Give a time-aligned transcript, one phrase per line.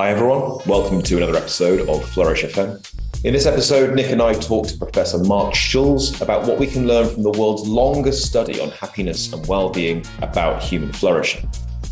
[0.00, 0.56] Hi, everyone.
[0.64, 2.82] Welcome to another episode of Flourish FM.
[3.22, 6.86] In this episode, Nick and I talk to Professor Marc Schulz about what we can
[6.86, 11.46] learn from the world's longest study on happiness and well-being about human flourishing.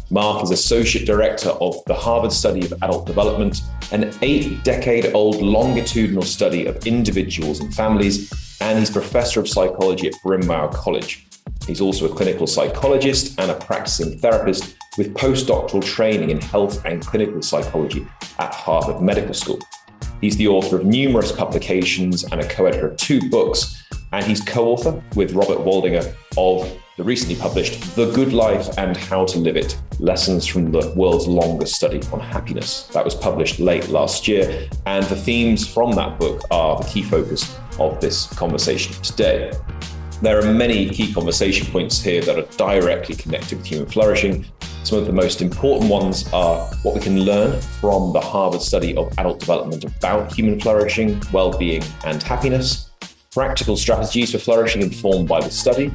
[0.09, 3.61] Marc is Associate Director of the Harvard Study of Adult Development,
[3.93, 8.33] an eight decade old longitudinal study of individuals and families,
[8.63, 11.27] and he's Professor of Psychology at Bryn Mawr College.
[11.67, 17.07] He's also a clinical psychologist and a practicing therapist with postdoctoral training in health and
[17.07, 18.07] clinical psychology
[18.39, 19.61] at Harvard Medical School.
[20.21, 24.41] He's the author of numerous publications and a co editor of two books, and he's
[24.41, 29.39] co author with Robert Waldinger of the recently published The Good Life and How to
[29.39, 32.89] Live It Lessons from the World's Longest Study on Happiness.
[32.89, 37.05] That was published late last year, and the themes from that book are the key
[37.05, 39.53] focus of this conversation today.
[40.21, 44.45] There are many key conversation points here that are directly connected with human flourishing.
[44.85, 48.97] Some of the most important ones are what we can learn from the Harvard study
[48.97, 52.91] of adult development about human flourishing, well being, and happiness,
[53.31, 55.93] practical strategies for flourishing informed by the study,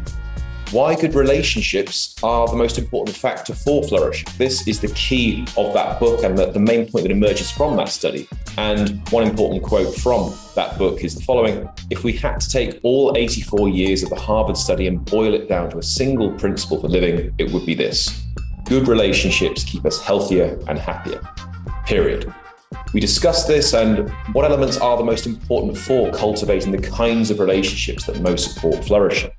[0.74, 4.28] why good relationships are the most important factor for flourishing.
[4.40, 7.76] This is the key of that book and the, the, main point that emerges from
[7.78, 8.28] that study.
[8.58, 12.80] And one important quote from that book is the following If we had to take
[12.82, 16.82] all 84 years of the Harvard study and boil it down to a single principle
[16.82, 18.24] for living, it would be this
[18.66, 21.22] good relationships keep us healthier and happier.
[21.86, 22.34] Period.
[22.94, 27.40] We discuss this and what elements are the most important for cultivating the kinds of
[27.40, 29.32] relationships that most support flourishing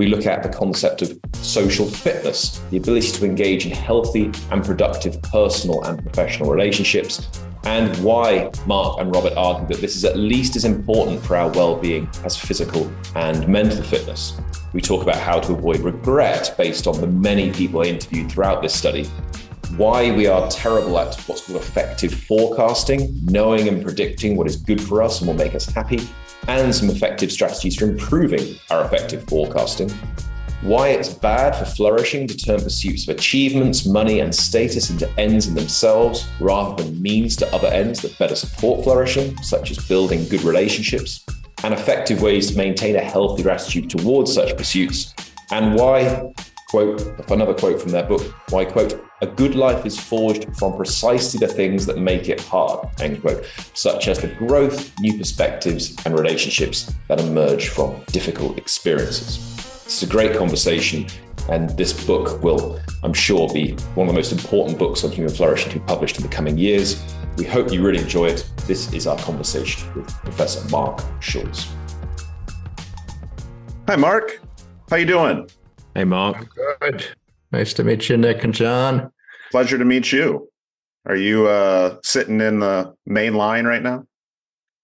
[0.00, 4.64] we look at the concept of social fitness, the ability to engage in healthy and
[4.64, 7.28] productive personal and professional relationships,
[7.64, 11.50] and why Marc and Robert argue that this is at least as important for our
[11.50, 14.40] well being as physical and mental fitness.
[14.72, 18.62] We talk about how to avoid regret based on the many people I interviewed throughout
[18.62, 19.04] this study,
[19.76, 24.80] why we are terrible at what's called affective forecasting, knowing and predicting what is good
[24.80, 26.00] for us and will make us happy,
[26.48, 29.90] and some effective strategies for improving our affective forecasting,
[30.62, 35.46] why it's bad for flourishing to turn pursuits of achievements, money, and status into ends
[35.46, 40.28] in themselves rather than means to other ends that better support flourishing, such as building
[40.28, 41.24] good relationships,
[41.64, 45.14] and effective ways to maintain a healthy attitude towards such pursuits,
[45.50, 46.30] and why
[46.68, 51.44] quote another quote from their book why quote a good life is forged from precisely
[51.44, 53.44] the things that make it hard end quote
[53.74, 59.59] such as the growth new perspectives and relationships that emerge from difficult experiences
[59.90, 61.06] it's a great conversation
[61.48, 65.32] and this book will i'm sure be one of the most important books on human
[65.32, 67.02] flourishing to be published in the coming years
[67.36, 71.68] we hope you really enjoy it this is our conversation with professor marc schulz
[73.88, 74.40] hi marc
[74.88, 75.46] how you doing
[75.94, 76.36] Hey, Marc.
[76.36, 76.48] I'm
[76.80, 77.06] good.
[77.50, 79.10] Nice to meet you, Nick and John.
[79.50, 80.48] Pleasure to meet you.
[81.06, 84.04] Are you uh, sitting in the main line right now?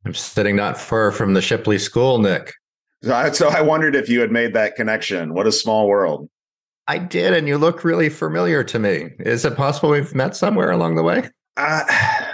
[0.05, 2.55] I'm sitting not far from the Shipley School, Nick.
[3.03, 5.35] So I, so I wondered if you had made that connection.
[5.35, 6.29] What a small world.
[6.89, 9.11] I did, and you look really familiar to me.
[9.19, 11.29] Is it possible we've met somewhere along the way?
[11.57, 11.85] Uh,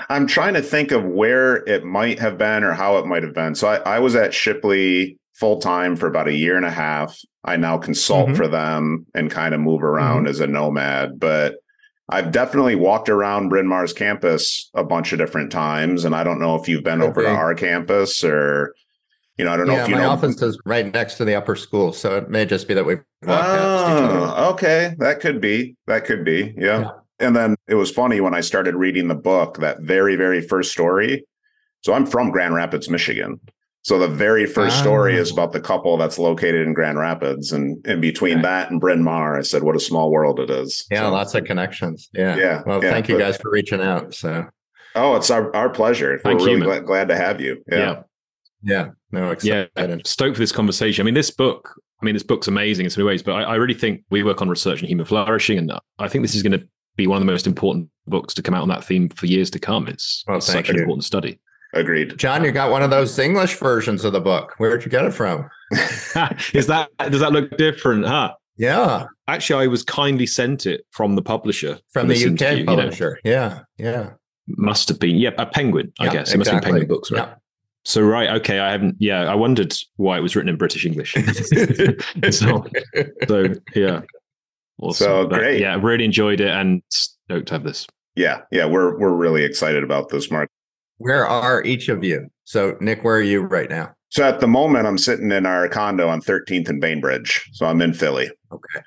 [0.08, 3.34] I'm trying to think of where it might have been or how it might have
[3.34, 3.54] been.
[3.54, 7.18] So I, I was at Shipley full time for about a year and a half.
[7.44, 8.36] I now consult mm-hmm.
[8.36, 10.30] for them and kind of move around mm-hmm.
[10.30, 11.56] as a nomad, but
[12.08, 16.40] I've definitely walked around Bryn Mawr's campus a bunch of different times, and I don't
[16.40, 18.74] know if you've been over to our campus or,
[19.38, 20.10] you know, I don't know yeah, if you my know.
[20.10, 22.96] office is right next to the upper school, so it may just be that we.
[23.26, 25.76] Oh, okay, that could be.
[25.86, 26.54] That could be.
[26.56, 26.80] Yeah.
[26.80, 26.90] yeah.
[27.18, 30.72] And then it was funny when I started reading the book, that very, very first
[30.72, 31.24] story.
[31.82, 33.40] So I'm from Grand Rapids, Michigan.
[33.84, 35.34] So the very first story is ah.
[35.34, 38.42] about the couple that's located in Grand Rapids, and in between okay.
[38.42, 41.34] that and Bryn Mawr, I said, "What a small world it is." Yeah, so, lots
[41.34, 42.08] of connections.
[42.14, 42.62] Yeah, yeah.
[42.64, 44.14] Well, yeah, thank you guys for reaching out.
[44.14, 44.46] So,
[44.94, 46.20] oh, it's our, our pleasure.
[46.24, 47.60] We're really glad, glad, to have you.
[47.66, 48.02] Yeah, yeah.
[48.62, 48.90] Yeah.
[49.10, 49.70] No, excited.
[49.76, 49.96] yeah.
[50.04, 51.02] Stoked for this conversation.
[51.02, 51.74] I mean, this book.
[52.00, 54.24] I mean, this book's amazing in so many ways, but I, I really think we
[54.24, 57.16] work on research and human flourishing, and I think this is going to be one
[57.16, 59.86] of the most important books to come out on that theme for years to come.
[59.86, 60.74] It's, well, it's such you.
[60.74, 61.38] an important study.
[61.74, 62.18] Agreed.
[62.18, 64.54] John, you got one of those English versions of the book.
[64.58, 65.48] Where'd you get it from?
[66.52, 68.04] Is that does that look different?
[68.04, 68.34] Huh?
[68.56, 69.06] Yeah.
[69.26, 71.78] Actually, I was kindly sent it from the publisher.
[71.92, 73.18] From the UK publisher.
[73.24, 73.36] You know.
[73.36, 73.60] Yeah.
[73.78, 74.10] Yeah.
[74.48, 75.16] Must have been.
[75.16, 76.34] Yeah, a penguin, I guess.
[76.34, 77.34] It must have been penguin books, right?
[77.84, 78.60] So right, okay.
[78.60, 78.96] I haven't.
[78.98, 81.14] Yeah, I wondered why it was written in British English.
[82.30, 82.64] so,
[83.28, 84.02] so yeah.
[84.80, 85.04] Awesome.
[85.04, 85.60] So but, great.
[85.60, 87.86] Yeah, really enjoyed it and stoked to have this.
[88.14, 90.48] Yeah, yeah, we're we're really excited about this, Marc.
[90.98, 92.28] Where are each of you?
[92.44, 93.92] So, Nick, where are you right now?
[94.10, 97.48] So, at the moment, I'm sitting in our condo on 13th and Bainbridge.
[97.52, 98.30] So, I'm in Philly.
[98.52, 98.80] Okay.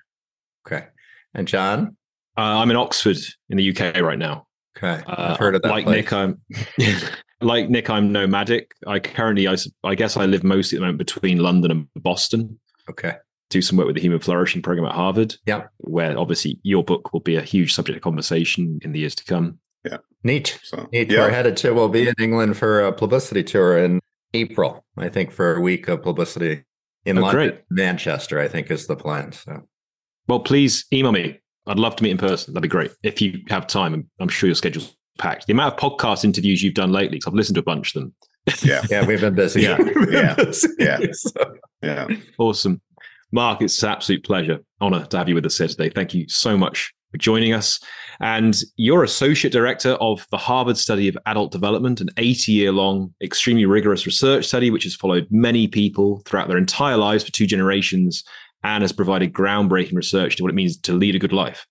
[0.65, 0.87] Okay.
[1.33, 1.97] And John?
[2.37, 3.17] Uh, I'm in Oxford
[3.49, 4.45] in the UK right now.
[4.77, 5.69] Okay, I've heard of that.
[5.69, 6.03] Uh, like place.
[6.03, 6.41] Nick, I'm
[7.41, 7.89] like Nick.
[7.89, 8.71] I'm nomadic.
[8.87, 12.59] I currently, I, I guess, I live mostly at the moment between London and Boston.
[12.89, 13.13] Okay.
[13.49, 15.35] Do some work with the Human Flourishing Program at Harvard.
[15.45, 15.67] Yeah.
[15.77, 19.23] Where obviously your book will be a huge subject of conversation in the years to
[19.25, 19.59] come.
[19.83, 19.97] Yeah.
[20.23, 20.59] Neat.
[20.63, 21.11] So Neat.
[21.11, 21.19] yeah.
[21.19, 21.71] We're headed to.
[21.73, 23.99] We'll be in England for a publicity tour in
[24.33, 24.83] April.
[24.97, 26.63] I think for a week of publicity
[27.05, 27.61] in Oh, London, great.
[27.69, 28.39] Manchester.
[28.39, 29.31] I think is the plan.
[29.31, 29.61] So
[30.27, 31.39] Well, please email me.
[31.67, 32.53] I'd love to meet in person.
[32.53, 33.93] That'd be great if you have time.
[33.93, 35.47] I'm, I'm sure your schedule's packed.
[35.47, 38.01] The amount of podcast interviews you've done lately, because I've listened to a bunch of
[38.01, 38.13] them.
[38.63, 38.83] Yeah.
[38.89, 39.61] yeah, we've been busy.
[39.61, 39.77] Yeah.
[40.09, 40.35] Yeah.
[40.77, 40.99] Yeah.
[41.81, 42.07] Yeah.
[42.39, 42.81] Awesome.
[43.31, 45.89] Marc, it's an absolute pleasure, honor to have you with us here today.
[45.89, 47.79] Thank you so much for joining us.
[48.21, 53.13] And you're Associate Director of the Harvard Study of Adult Development, an 80 year long,
[53.21, 57.45] extremely rigorous research study, which has followed many people throughout their entire lives for two
[57.45, 58.23] generations
[58.63, 61.67] and has provided groundbreaking research to what it means to lead a good life.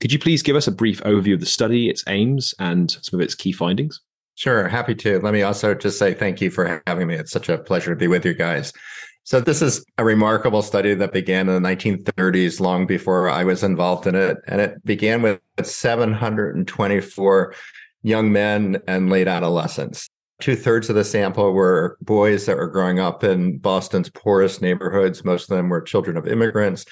[0.00, 3.18] Could you please give us a brief overview of the study, its aims, and some
[3.18, 4.00] of its key findings?
[4.34, 5.20] Sure, happy to.
[5.20, 7.14] Let me also just say thank you for having me.
[7.14, 8.72] It's such a pleasure to be with you guys.
[9.22, 13.62] So, this is a remarkable study that began in the 1930s, long before I was
[13.62, 14.36] involved in it.
[14.48, 17.54] And it began with 724
[18.02, 20.10] young men and late adolescents.
[20.40, 25.24] Two thirds of the sample were boys that were growing up in Boston's poorest neighborhoods.
[25.24, 26.84] Most of them were children of immigrants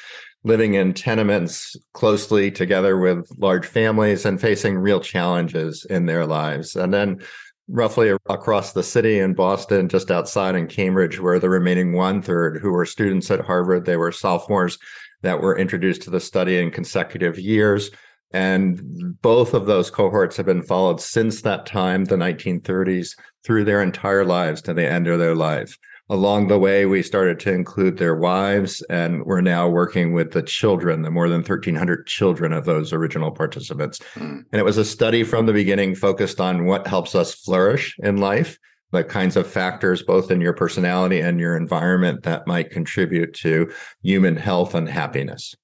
[0.45, 6.75] living in tenements closely together with large families and facing real challenges in their lives.
[6.75, 7.21] And then
[7.69, 12.59] roughly across the city in Boston, just outside in Cambridge, were the remaining one third
[12.61, 13.85] who were students at Harvard.
[13.85, 14.79] They were sophomores
[15.23, 17.91] that were introduced to the study in consecutive years.
[18.33, 23.83] And both of those cohorts have been followed since that time, the 1930s, through their
[23.83, 25.79] entire lives to the end of their lives.
[26.11, 30.43] Along the way, we started to include their wives, and we're now working with the
[30.43, 34.01] children, the more than 1,300 children of those original participants.
[34.15, 34.45] Mm.
[34.53, 38.19] And it was a study from the beginning focused on what helps us flourish in
[38.19, 38.59] life,
[38.91, 43.73] the kinds of factors, both in your personality and your environment, that might contribute to
[44.03, 45.55] human health and happiness.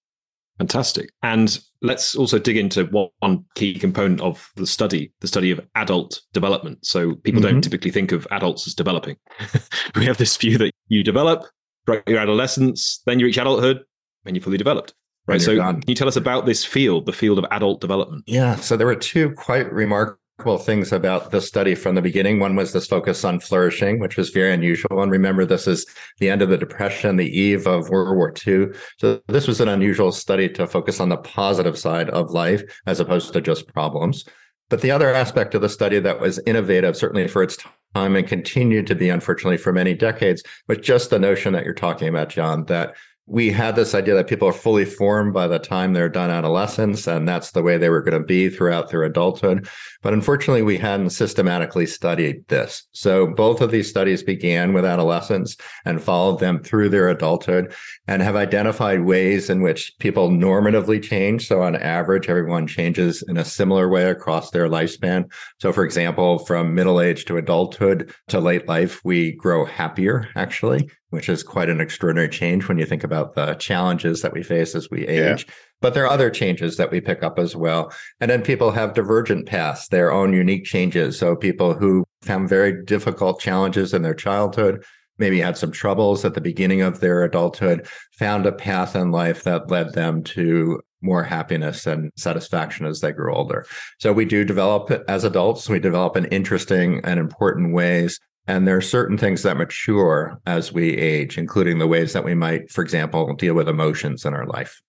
[0.58, 1.10] Fantastic.
[1.22, 2.84] And let's also dig into
[3.20, 6.84] one key component of the study, the study of adult development.
[6.84, 7.62] So people don't Mhm.
[7.62, 9.16] typically think of adults as developing.
[9.96, 11.44] we have this view that you develop
[11.86, 13.84] throughout your adolescence, then you reach adulthood,
[14.26, 14.94] and you're fully developed.
[15.28, 15.40] Right.
[15.40, 18.24] So you're can you tell us about this field, the field of adult development?
[18.26, 18.56] Yeah.
[18.56, 22.38] So there were two quite remarkable things about the study from the beginning.
[22.38, 25.02] One was this focus on flourishing, which was very unusual.
[25.02, 25.84] And remember, this is
[26.18, 28.68] the end of the Depression, the eve of World War II.
[28.98, 33.00] So this was an unusual study to focus on the positive side of life as
[33.00, 34.24] opposed to just problems.
[34.68, 37.58] But the other aspect of the study that was innovative, certainly for its
[37.94, 41.74] time and continued to be, unfortunately, for many decades, was just the notion that you're
[41.74, 42.94] talking about, John, that
[43.28, 47.06] we had this idea that people are fully formed by the time they're done adolescence,
[47.06, 49.68] and that's the way they were going to be throughout their adulthood.
[50.02, 52.86] But unfortunately, we hadn't systematically studied this.
[52.92, 57.74] So both of these studies began with adolescents and followed them through their adulthood
[58.06, 61.48] and have identified ways in which people normatively change.
[61.48, 65.30] So on average, everyone changes in a similar way across their lifespan.
[65.60, 70.88] So for example, from middle age to adulthood to late life, we grow happier actually
[71.10, 74.74] which is quite an extraordinary change when you think about the challenges that we face
[74.74, 75.38] as we Yeah.
[75.80, 77.92] But there are other changes that we pick up as well.
[78.20, 81.18] And then people have divergent paths, their own unique changes.
[81.18, 84.84] So people who found very difficult challenges in their childhood,
[85.18, 89.44] maybe had some troubles at the beginning of their adulthood, found a path in life
[89.44, 93.64] that led them to more happiness and satisfaction as they grew older.
[93.98, 95.68] So we do develop as adults.
[95.68, 98.18] We develop in interesting and important ways.
[98.48, 102.34] And there are certain things that mature as we age, including the ways that we
[102.34, 104.80] might, for example, deal with emotions in our life.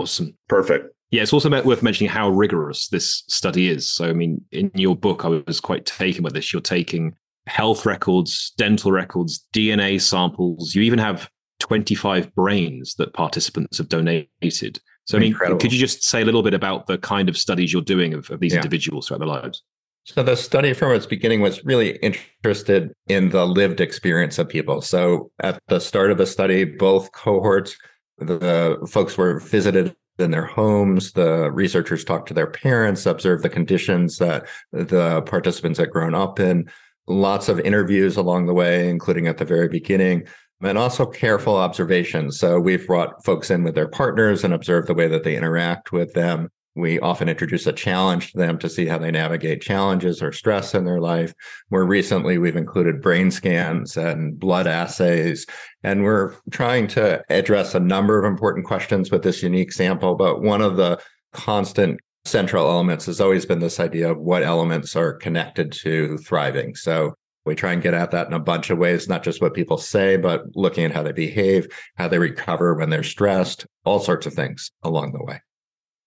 [0.00, 0.36] Awesome.
[0.48, 0.94] Perfect.
[1.10, 3.90] Yeah, it's also worth mentioning how rigorous this study is.
[3.92, 6.52] So, I mean, in your book, I was quite taken with this.
[6.52, 7.14] You're taking
[7.46, 10.74] health records, dental records, DNA samples.
[10.74, 11.28] You even have
[11.58, 14.80] 25 brains that participants have donated.
[15.06, 15.58] So, I mean, Incredible.
[15.60, 18.30] could you just say a little bit about the kind of studies you're doing of,
[18.30, 18.58] of these Yeah.
[18.58, 19.62] individuals throughout their lives?
[20.04, 24.80] So the study from its beginning was really interested in the lived experience of people.
[24.80, 27.76] So at the start of the study, both cohorts,
[28.20, 31.12] the folks were visited in their homes.
[31.12, 36.38] The researchers talked to their parents, observed the conditions that the participants had grown up
[36.38, 36.70] in.
[37.06, 40.24] Lots of interviews along the way, including at the very beginning,
[40.62, 42.38] and also careful observations.
[42.38, 45.90] So we've brought folks in with their partners and observed the way that they interact
[45.90, 46.50] with them.
[46.76, 50.74] We often introduce a challenge to them to see how they navigate challenges or stress
[50.74, 51.34] in their life.
[51.70, 55.46] More recently, we've included brain scans and blood assays,
[55.82, 60.14] and we're trying to address a number of important questions with this unique sample.
[60.14, 61.00] But one of the
[61.32, 66.76] constant central elements has always been this idea of what elements are connected to thriving.
[66.76, 67.14] So
[67.46, 69.78] we try and get at that in a bunch of ways, not just what people
[69.78, 74.26] say, but looking at how they behave, how they recover when they're stressed, all sorts
[74.26, 75.40] of things along the way.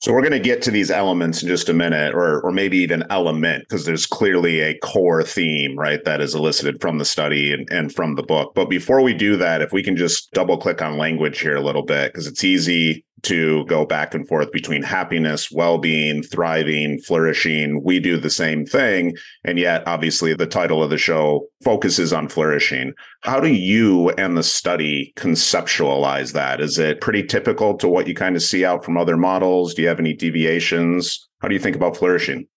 [0.03, 2.77] So we're going to get to these elements in just a minute, or or maybe
[2.79, 7.53] even element, because there's clearly a core theme, right, that is elicited from the study
[7.53, 8.51] and, and from the book.
[8.53, 11.61] But before we do that, if we can just double click on language here a
[11.61, 16.99] little bit, because it's easy to go back and forth between happiness, well being, thriving,
[16.99, 17.81] flourishing.
[17.83, 19.15] We do the same thing.
[19.43, 22.93] And yet, obviously, the title of the show focuses on flourishing.
[23.21, 26.61] How do you and the study conceptualize that?
[26.61, 29.73] Is it pretty typical to what you kind of see out from other models?
[29.73, 31.27] Do you have any deviations?
[31.39, 32.47] How do you think about flourishing?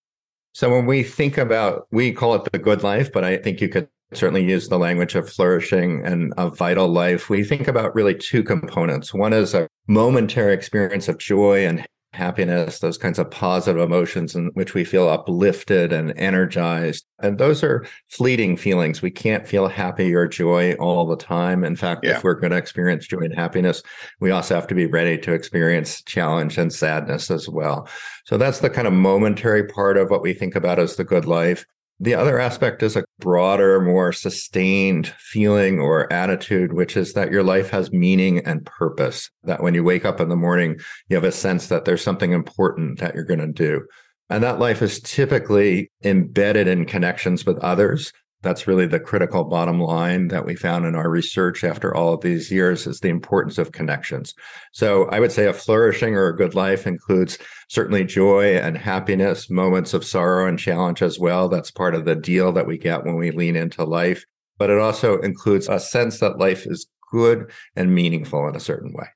[0.53, 3.69] So, when we think about, we call it the good life, but I think you
[3.69, 8.15] could certainly use the language of flourishing and of vital life, we think about really
[8.15, 9.13] two components.
[9.13, 11.87] One is a momentary experience of joy and
[12.17, 17.05] happiness, those kinds of positive emotions in which we feel uplifted and energized.
[17.21, 19.03] And those are fleeting feelings.
[19.03, 21.63] We can't feel happy or joy all the time.
[21.63, 22.17] In fact, yeah.
[22.17, 23.83] if we're going to experience joy and happiness,
[24.19, 27.89] we also have to be ready to experience challenge and sadness as well.
[28.25, 31.27] So that's the kind of momentary part of what we think about as the good
[31.27, 31.67] life.
[31.99, 37.43] The other aspect is a broader, more sustained feeling or attitude, which is that your
[37.43, 39.31] life has meaning and purpose.
[39.45, 42.33] That when you wake up in the morning, you have a sense that there's something
[42.33, 43.87] important that you're going to do.
[44.29, 48.13] And that life is typically embedded in connections with others
[48.47, 52.21] that's really the critical bottom line that we found in our research after all of
[52.21, 54.35] these years is the importance of connections.
[54.73, 57.39] So I would say a flourishing or a good life includes
[57.69, 61.49] certainly joy and happiness, moments of sorrow and challenge as well.
[61.49, 64.25] That's part of the deal that we get when we lean into life.
[64.59, 68.93] But it also includes a sense that life is good and meaningful in a certain
[68.93, 69.09] way.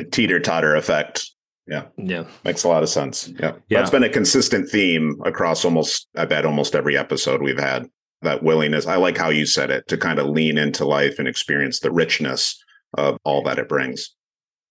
[0.00, 1.30] A teeter totter effect.
[1.68, 1.84] Yeah.
[1.96, 2.24] Yeah.
[2.44, 3.28] Makes a lot of sense.
[3.38, 3.52] Yeah.
[3.68, 3.78] yeah.
[3.78, 7.88] That's been a consistent theme across almost, I bet, almost every episode we've had
[8.24, 8.86] that willingness.
[8.86, 11.92] I like how you said it to kind of lean into life and experience the
[11.92, 12.62] richness
[12.94, 14.14] of all that it brings.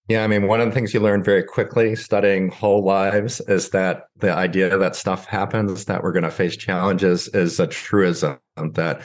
[0.10, 3.70] Yeah, I mean, one of the things you learn very quickly studying whole lives is
[3.70, 8.38] that the idea that stuff happens, that we're going to face challenges, is a truism
[8.74, 9.02] that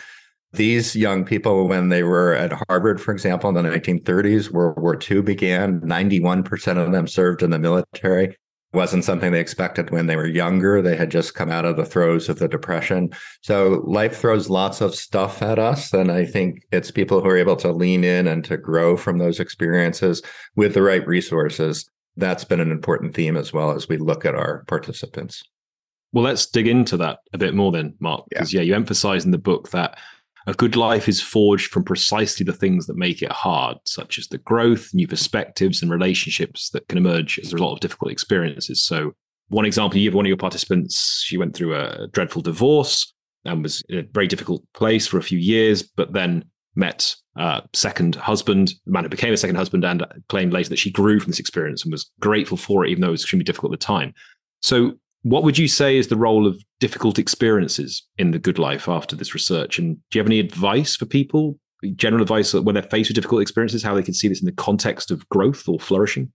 [0.53, 4.99] these young people, when they were at Harvard, for example, in the 1930s, World War
[4.99, 8.37] II began, 91% of them served in the military
[8.73, 10.83] wasn't something they expected when they were younger.
[10.83, 13.11] They had just come out of the throes of the depression.
[13.41, 15.95] So life throws lots of stuff at us.
[15.95, 19.19] And I think it's people who are able to lean in and to grow from
[19.19, 20.23] those experiences
[20.55, 21.89] with the right resources.
[22.17, 25.43] That's been an important theme as well as we look at our participants.
[26.13, 28.25] Well, let's dig into that a bit more then, Marc.
[28.29, 28.61] Because yeah.
[28.61, 29.99] yeah, you emphasize in the book that
[30.49, 34.29] a good life is forged from precisely the things that make it hard, such as
[34.29, 38.83] the growth, new perspectives, and relationships that can emerge as a result of difficult experiences.
[38.83, 39.13] So,
[39.49, 43.13] one example, you have one of your participants, she went through a dreadful divorce
[43.45, 47.63] and was in a very difficult place for a few years, but then met a
[47.75, 51.21] second husband, the man who became a second husband, and claimed later that she grew
[51.21, 53.81] from this experience and was grateful for it, even though it was extremely difficult at
[53.81, 54.15] the time.
[54.63, 58.89] So, what would you say is the role of difficult experiences in the good life
[58.89, 59.79] after this research?
[59.79, 61.59] And do you have any advice for people,
[61.97, 64.53] general advice when they're faced with difficult experiences, how they can see this in the
[64.53, 66.31] context of growth or flourishing?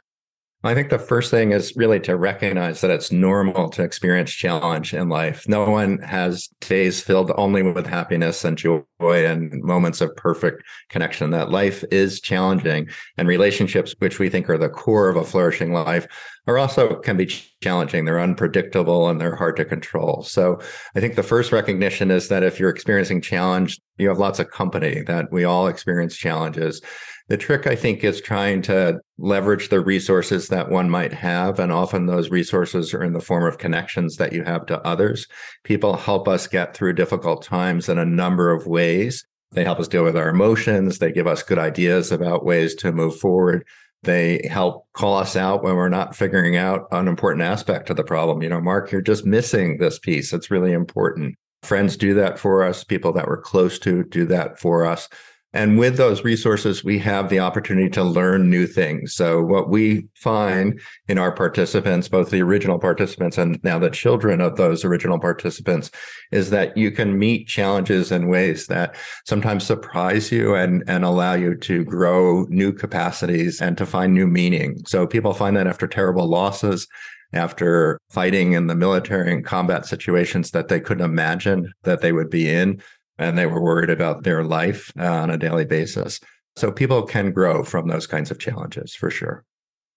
[0.66, 4.94] I think the first thing is really to recognize that it's normal to experience challenge
[4.94, 5.46] in life.
[5.46, 11.32] No one has days filled only with happiness and joy and moments of perfect connection.
[11.32, 12.88] That life is challenging
[13.18, 16.08] and relationships, which we think are the core of a flourishing life,
[16.48, 17.26] are also can be
[17.62, 18.06] challenging.
[18.06, 20.24] They're unpredictable and they're hard to control.
[20.24, 20.60] So
[20.96, 24.52] I think the first recognition is that if you're experiencing challenge, you have lots of
[24.52, 26.82] company that we all experience challenges
[27.30, 31.60] the trick, I think, is trying to leverage the resources that one might have.
[31.60, 35.28] And often those resources are in the form of connections that you have to others.
[35.64, 39.26] People help us get through difficult times in a number of ways.
[39.52, 41.00] They help us deal with our emotions.
[41.00, 43.66] They give us good ideas about ways to move forward.
[44.04, 48.04] They help call us out when we're not figuring out an important aspect of the
[48.04, 48.42] problem.
[48.42, 50.34] You know, Marc, you're just missing this piece.
[50.34, 51.36] It's really important.
[51.64, 52.84] Friends do that for us.
[52.84, 55.08] People that we're close to do that for us.
[55.56, 59.14] And with those resources, we have the opportunity to learn new things.
[59.14, 64.42] So what we find in our participants, both the original participants and now the children
[64.42, 65.92] of those original participants,
[66.32, 68.96] is that you can meet challenges in ways that
[69.26, 74.28] sometimes surprise you and, and allow you to grow new capacities and to find new
[74.28, 74.82] meaning.
[74.88, 76.88] So people find that after terrible losses,
[77.34, 82.30] after fighting in the military and combat situations that they couldn't imagine that they would
[82.30, 82.82] be in,
[83.18, 86.20] and they were worried about their life uh, on a daily basis.
[86.56, 89.44] So people can grow from those kinds of challenges for sure.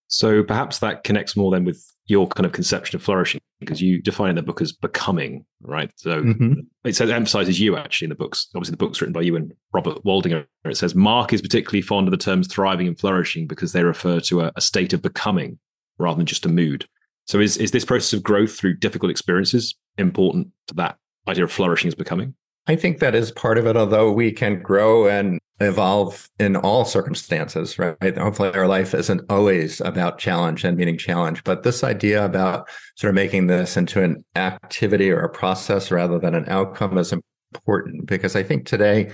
[0.08, 4.00] So perhaps that connects more then with your kind of conception of flourishing because you
[4.00, 5.90] define the book as becoming, right?
[5.96, 6.52] So mm-hmm.
[6.85, 8.49] it says emphasizes you actually in the books.
[8.54, 10.46] Obviously, the book's written by you and Robert Waldinger.
[10.64, 14.20] It says Marc is particularly fond of the terms thriving and flourishing because they refer
[14.20, 15.58] to a, a state of becoming
[15.99, 16.87] rather than just a mood.
[17.26, 21.52] So is is this process of growth through difficult experiences important to that idea of
[21.52, 22.35] flourishing as becoming?
[22.68, 26.85] I think that is part of it, although we can grow and evolve in all
[26.85, 28.16] circumstances, right?
[28.18, 33.11] Hopefully, our life isn't always about challenge and meeting challenge, but this idea about sort
[33.11, 37.14] of making this into an activity or a process rather than an outcome is
[37.54, 39.12] important because I think today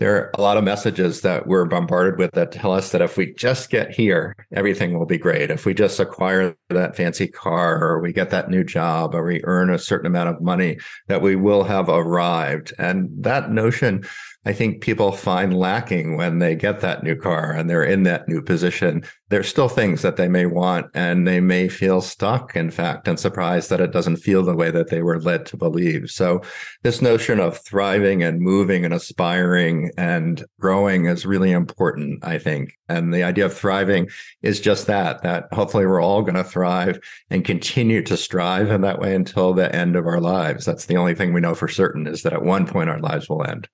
[0.00, 3.18] there are a lot of messages that we're bombarded with that tell us that if
[3.18, 5.50] we just get here, everything will be great.
[5.50, 9.44] If we just acquire that fancy car or we get that new job or we
[9.44, 10.78] earn a certain amount of money,
[11.08, 12.72] that we will have arrived.
[12.78, 14.02] And that notion
[14.46, 18.26] I think people find lacking when they get that new car and they're in that
[18.26, 19.04] new position.
[19.28, 23.20] There's still things that they may want and they may feel stuck, in fact, and
[23.20, 26.10] surprised that it doesn't feel the way that they were led to believe.
[26.10, 26.40] So,
[26.82, 32.78] this notion of thriving and moving and aspiring and growing is really important, I think.
[32.88, 34.08] And the idea of thriving
[34.40, 38.80] is just that, that hopefully we're all going to thrive and continue to strive in
[38.80, 40.64] that way until the end of our lives.
[40.64, 43.28] That's the only thing we know for certain is that at one point our lives
[43.28, 43.68] will end.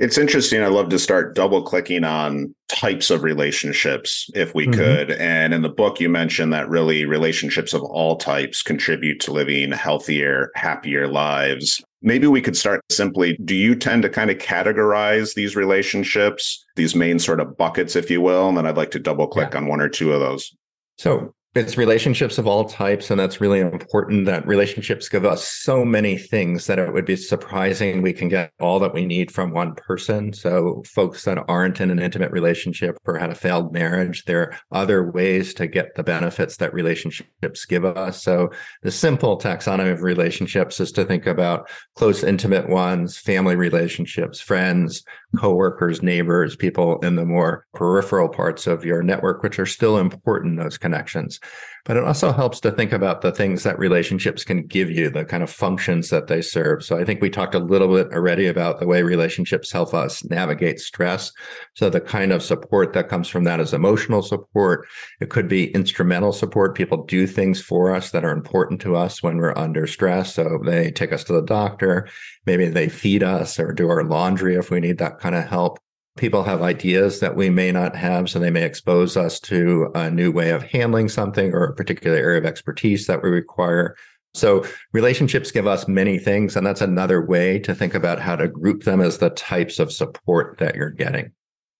[0.00, 0.62] It's interesting.
[0.62, 4.80] I love to start double clicking on types of relationships if we mm-hmm.
[4.80, 5.10] could.
[5.10, 9.72] And in the book, you mentioned that really relationships of all types contribute to living
[9.72, 11.84] healthier, happier lives.
[12.00, 13.36] Maybe we could start simply.
[13.44, 18.10] Do you tend to kind of categorize these relationships, these main sort of buckets, if
[18.10, 18.48] you will?
[18.48, 19.58] And then I'd like to double click yeah.
[19.58, 20.50] on one or two of those.
[20.96, 25.84] So it's relationships of all types and that's really important that relationships give us so
[25.84, 29.50] many things that it would be surprising we can get all that we need from
[29.50, 30.32] one person.
[30.32, 34.56] So folks that aren't in an intimate relationship or had a failed marriage there are
[34.70, 38.22] other ways to get the benefits that relationships give us.
[38.22, 38.50] So
[38.82, 45.02] the simple taxonomy of relationships is to think about close intimate ones family relationships friends
[45.36, 50.58] coworkers neighbors people in the more peripheral parts of your network which are still important
[50.58, 51.38] those connections
[51.84, 55.24] but it also helps to think about the things that relationships can give you, the
[55.24, 56.84] kind of functions that they serve.
[56.84, 60.24] So I think we talked a little bit already about the way relationships help us
[60.24, 61.32] navigate stress.
[61.74, 64.86] So the kind of support that comes from that is emotional support.
[65.20, 66.76] It could be instrumental support.
[66.76, 70.34] People do things for us that are important to us when we're under stress.
[70.34, 72.08] So they take us to the doctor.
[72.46, 75.78] Maybe they feed us or do our laundry if we need that kind of help
[76.20, 80.10] people have ideas that we may not have so they may expose us to a
[80.10, 83.96] new way of handling something or a particular area of expertise that we require.
[84.34, 88.48] So relationships give us many things and that's another way to think about how to
[88.48, 91.32] group them as the types of support that you're getting.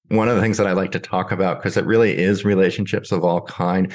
[0.08, 3.12] One of the things that i like to talk about because it really is relationships
[3.12, 3.94] of all kind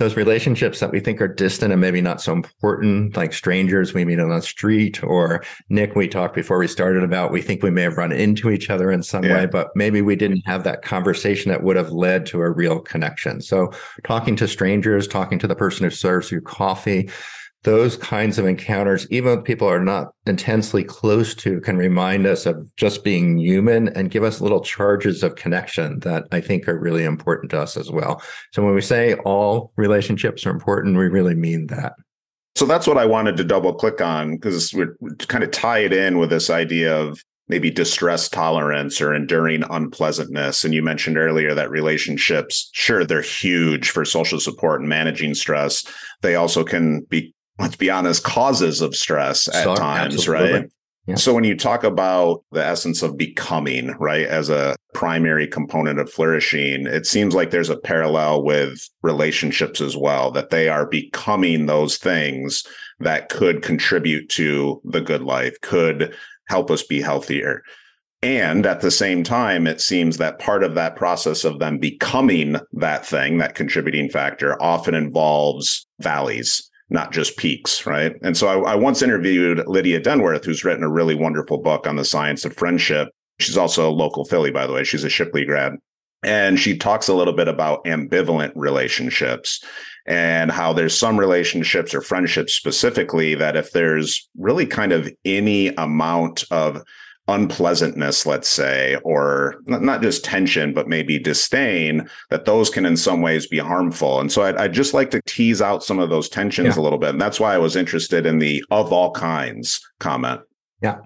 [0.00, 4.02] those relationships that we think are distant and maybe not so important, like strangers we
[4.06, 7.70] meet on the street, or Nick, we talked before we started about we think we
[7.70, 9.34] may have run into each other in some yeah.
[9.34, 12.80] way, but maybe we didn't have that conversation that would have led to a real
[12.80, 13.42] connection.
[13.42, 17.10] So, talking to strangers, talking to the person who serves you coffee,
[17.62, 22.46] those kinds of encounters, even if people are not intensely close to, can remind us
[22.46, 26.78] of just being human and give us little charges of connection that I think are
[26.78, 28.22] really important to us as well.
[28.52, 31.92] So when we say all relationships are important, we really mean that.
[32.56, 34.96] So that's what I wanted to double click on because we're
[35.28, 40.64] kind of tie it in with this idea of maybe distress tolerance or enduring unpleasantness.
[40.64, 45.84] And you mentioned earlier that relationships, sure, they're huge for social support and managing stress.
[46.22, 50.52] They also can be let's be honest, causes of stress at times, absolutely.
[50.52, 50.70] right?
[51.06, 51.14] Yeah.
[51.16, 56.12] So when you talk about the essence of becoming, right, as a primary component of
[56.12, 61.66] flourishing, it seems like there's a parallel with relationships as well, that they are becoming
[61.66, 62.64] those things
[63.00, 66.14] that could contribute to the good life, could
[66.48, 67.62] help us be healthier.
[68.22, 72.56] And at the same time, it seems that part of that process of them becoming
[72.74, 78.16] that thing, that contributing factor, often involves valleys not just peaks, right?
[78.22, 81.96] And so I, I, once interviewed Lydia Denworth, who's written a really wonderful book on
[81.96, 83.08] the science of friendship.
[83.38, 84.84] She's also a local Philly, by the way.
[84.84, 85.74] She's a Shipley grad.
[86.22, 89.64] And she talks a little bit about ambivalent relationships
[90.06, 95.68] and how there's some relationships or friendships specifically that if there's really kind of any
[95.68, 96.82] amount of
[97.30, 103.22] unpleasantness, let's say, or not just tension, but maybe disdain, that those can in some
[103.22, 104.20] ways be harmful.
[104.20, 106.80] And so I'd, I'd just like to tease out some of those tensions yeah.
[106.80, 107.10] a little bit.
[107.10, 110.40] And that's why I was interested in the of all kinds comment.
[110.82, 110.98] Yeah.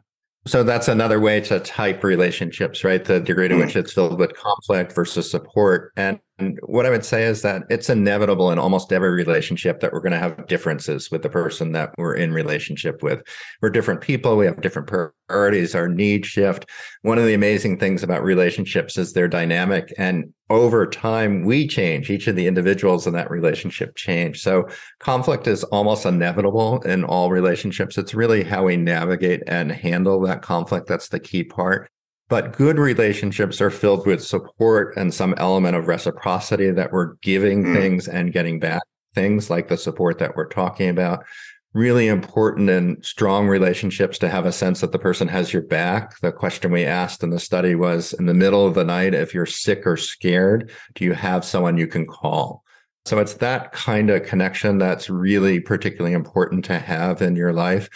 [0.47, 3.03] So that's another way to type relationships, right?
[3.03, 3.65] The degree to mm.
[3.65, 5.93] which it's filled with conflict versus support.
[5.97, 9.93] And And what I would say is that it's inevitable in almost every relationship that
[9.93, 13.23] we're going to have differences with the person that we're in relationship with.
[13.63, 16.69] We're different people, we have different priorities, our needs shift.
[17.03, 22.11] One of the amazing things about relationships is they're dynamic and over time we change.
[22.11, 24.43] Each of the individuals in that relationship change.
[24.43, 24.69] So
[24.99, 27.97] conflict is almost inevitable in all relationships.
[27.97, 31.89] It's really how we navigate and handle that conflict that's the key part.
[32.29, 37.65] But good relationships are filled with support and some element of reciprocity that we're giving
[37.65, 37.75] mm.
[37.75, 38.83] things and getting back
[39.15, 41.25] things like the support that we're talking about.
[41.73, 46.19] Really important and strong relationships to have a sense that the person has your back.
[46.21, 49.35] The question we asked in the study was in the middle of the night, if
[49.35, 52.63] you're sick or scared, do you have someone you can call?
[53.07, 57.91] So it's that kind of connection that's really particularly important to have in your life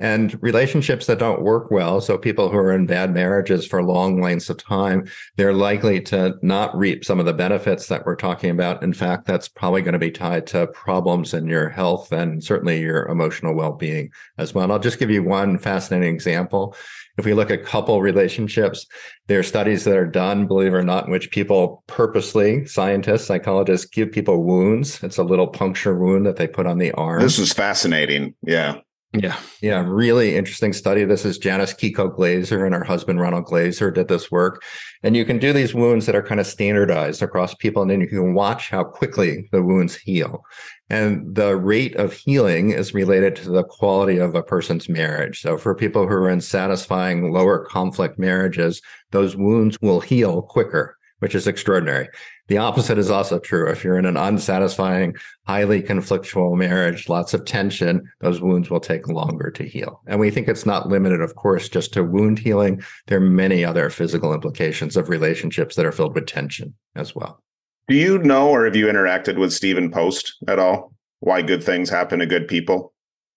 [0.00, 2.00] and relationships that don't work well.
[2.00, 6.34] So people who are in bad marriages for long lengths of time, they're likely to
[6.42, 8.82] not reap some of the benefits that we're talking about.
[8.82, 12.80] In fact, that's probably going to be tied to problems in your health and certainly
[12.80, 14.64] your emotional well-being as well.
[14.64, 16.74] And I'll just give you one fascinating example.
[17.18, 18.86] If we look at couple relationships,
[19.26, 23.26] there are studies that are done, believe it or not, in which people purposely, scientists,
[23.26, 25.02] psychologists, give people wounds.
[25.02, 27.20] It's a little puncture wound that they put on the arm.
[27.20, 28.34] This is fascinating.
[28.42, 28.78] Yeah.
[29.12, 29.36] Yeah.
[29.60, 29.84] Yeah.
[29.88, 31.04] Really interesting study.
[31.04, 34.62] This is Janice Kiecolt-Glaser and her husband, Ronald Glaser, did this work.
[35.02, 37.82] And you can do these wounds that are kind of standardized across people.
[37.82, 40.44] And then you can watch how quickly the wounds heal.
[40.90, 45.40] And the rate of healing is related to the quality of a person's marriage.
[45.40, 50.96] So for people who are in satisfying lower conflict marriages, those wounds will heal quicker
[51.20, 52.08] which is extraordinary.
[52.50, 53.70] The opposite is also true.
[53.70, 55.14] If you're in an unsatisfying,
[55.46, 60.00] highly conflictual marriage, lots of tension, those wounds will take longer to heal.
[60.08, 62.82] And we think it's not limited, of course, just to wound healing.
[63.06, 67.40] There are many other physical implications of relationships that are filled with tension as well.
[67.86, 70.92] Do you know or have you interacted with Stephen Post at all?
[71.20, 72.92] Why good things happen to good people?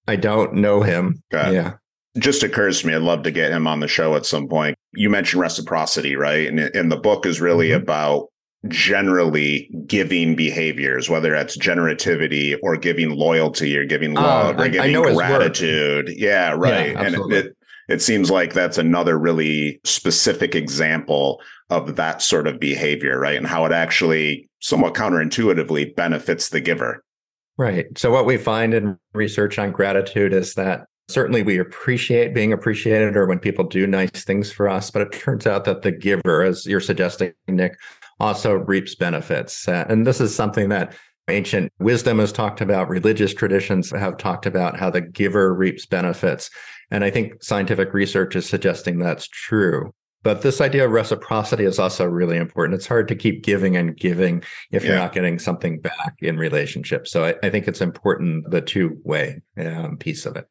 [0.08, 1.22] I don't know him.
[1.32, 1.74] Yeah
[2.20, 2.94] just occurs to me.
[2.94, 4.78] I'd love to get him on the show at some point.
[4.94, 6.48] You mentioned reciprocity, right?
[6.48, 7.82] And, and the book is really mm-hmm.
[7.82, 8.30] about
[8.68, 14.70] generally giving behaviors, whether that's generativity or giving loyalty or giving uh, love uh, or
[14.70, 16.10] giving gratitude.
[16.16, 16.94] Yeah, right.
[16.94, 17.58] Yeah, and it,
[17.90, 23.36] it seems like that's another really specific example of that sort of behavior, right?
[23.36, 27.04] And how it actually somewhat counterintuitively benefits the giver.
[27.58, 27.86] Right.
[27.98, 33.16] So, what we find in research on gratitude is that certainly we appreciate being appreciated
[33.18, 36.44] or when people do nice things for us but it turns out that the giver
[36.44, 37.78] as you're suggesting nick
[38.20, 40.94] also reaps benefits uh, and this is something that
[41.30, 46.50] ancient wisdom has talked about religious traditions have talked about how the giver reaps benefits
[46.92, 51.80] and i think scientific research is suggesting that's true but this idea of reciprocity is
[51.80, 52.76] also really important.
[52.76, 54.90] It's hard to keep giving and giving if yeah.
[54.90, 57.12] you're not getting something back in relationships.
[57.12, 60.48] So I, I think it's important the two way um, piece of it.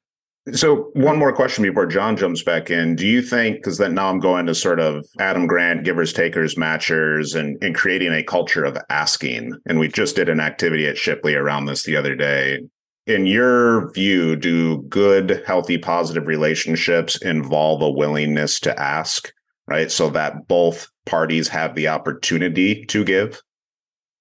[0.53, 2.97] So one more question before John jumps back in.
[2.97, 6.57] Do you think because then now I'm going to sort of Adam Grant, givers, takers,
[6.57, 9.57] matchers, and, and creating a culture of asking.
[9.67, 12.61] And we just did an activity at Shipley around this the other day.
[13.07, 19.33] In your view, do good, healthy, positive relationships involve a willingness to ask,
[19.69, 19.91] right?
[19.91, 23.41] So that both parties have the opportunity to give?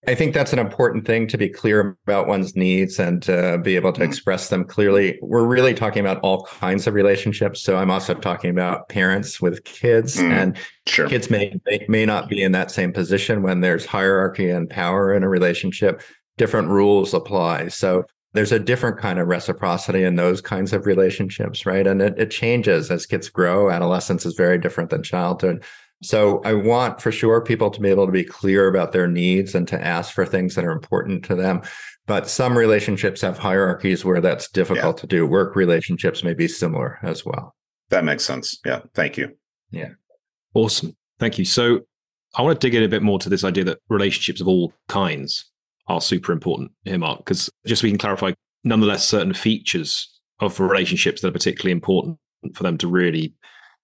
[0.08, 3.76] I think that's an important thing to be clear about one's needs and to be
[3.76, 4.10] able to mm-hmm.
[4.10, 5.20] express them clearly.
[5.22, 7.62] We're really talking about all kinds of relationships.
[7.62, 11.08] So I'm also talking about parents with kids mm, and sure.
[11.08, 15.14] kids may, may may not be in that same position when there's hierarchy and power
[15.14, 16.02] in a relationship.
[16.38, 17.68] Different rules apply.
[17.68, 21.86] So there's a different kind of reciprocity in those kinds of relationships, right?
[21.86, 23.70] And it, it changes as kids grow.
[23.70, 25.64] Adolescence is very different than childhood.
[26.02, 29.54] So I want for sure people to be able to be clear about their needs
[29.54, 31.62] and to ask for things that are important to them.
[32.08, 35.02] But some relationships have hierarchies where that's difficult yeah.
[35.02, 35.26] to do.
[35.28, 37.56] Work relationships may be similar as well.
[37.90, 38.60] That makes sense.
[38.66, 38.82] Yeah.
[38.96, 39.36] Thank you.
[39.70, 39.90] Yeah.
[40.54, 40.96] Awesome.
[41.20, 41.46] Thank you.
[41.46, 41.82] So
[42.36, 44.74] I want to dig in a bit more to this idea that relationships of all
[44.88, 45.52] kinds
[45.88, 48.32] are super important here, Marc, because just so we can clarify,
[48.64, 52.18] nonetheless, certain features of relationships that are particularly important
[52.54, 53.34] for them to really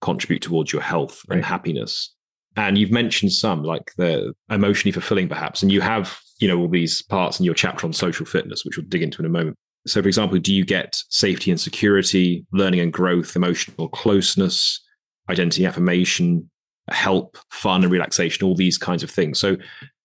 [0.02, 1.38] contribute towards your health right.
[1.38, 2.14] and happiness.
[2.56, 6.68] And you've mentioned some like the emotionally fulfilling, perhaps, and you have, you know, all
[6.68, 9.56] these parts in your chapter on social fitness, which we'll dig into in a moment.
[9.86, 14.84] So, for example, do you get safety and security, learning and growth, emotional closeness,
[15.30, 16.50] identity affirmation,
[16.90, 19.40] help, fun and relaxation, all these kinds of things?
[19.40, 19.58] So,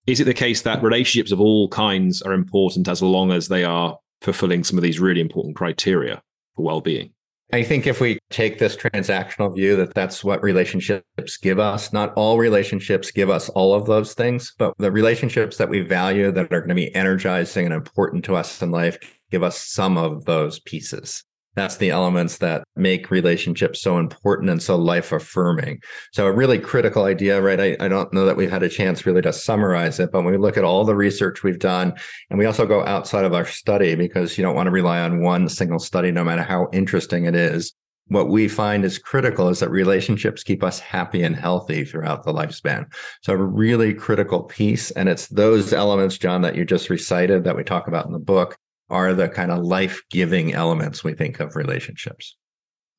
[0.07, 3.65] is it the case that relationships of all kinds are important as long as they
[3.65, 6.23] are fulfilling some of these really important criteria
[6.55, 7.13] for well being?
[7.55, 12.15] I think if we take this transactional view that that's what relationships give us, not
[12.15, 16.51] all relationships give us all of those things, but the relationships that we value that
[16.51, 18.97] are going to be energizing and important to us in life
[19.31, 21.25] give us some of those pieces.
[21.55, 25.83] That's the elements that make relationships so important and so life affirming.
[26.13, 27.61] So, a really critical idea, right?
[27.61, 30.33] I, I, don't know that we've had a chance really to summarize it, but when
[30.33, 31.93] we look at all the research we've done,
[32.31, 35.21] and we also go outside of our study because you don't want to rely on
[35.21, 37.75] one single study, no matter how interesting it is.
[38.09, 42.33] What we find is critical is that relationships keep us happy and healthy throughout the
[42.33, 42.87] lifespan.
[43.23, 44.91] So, a really critical piece.
[44.93, 48.19] And it's those elements, John, that you just recited that we talk about in the
[48.19, 48.57] book
[48.93, 52.37] are the kind of life giving elements we think of relationships.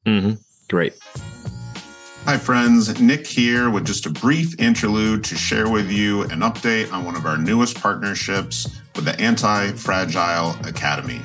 [0.06, 0.34] Mm-hmm.
[0.70, 0.94] Great.
[2.26, 3.00] Hi, friends.
[3.00, 7.16] Nick here with just a brief interlude to share with you an update on one
[7.16, 11.22] of our newest partnerships with the Anti Fragile Academy.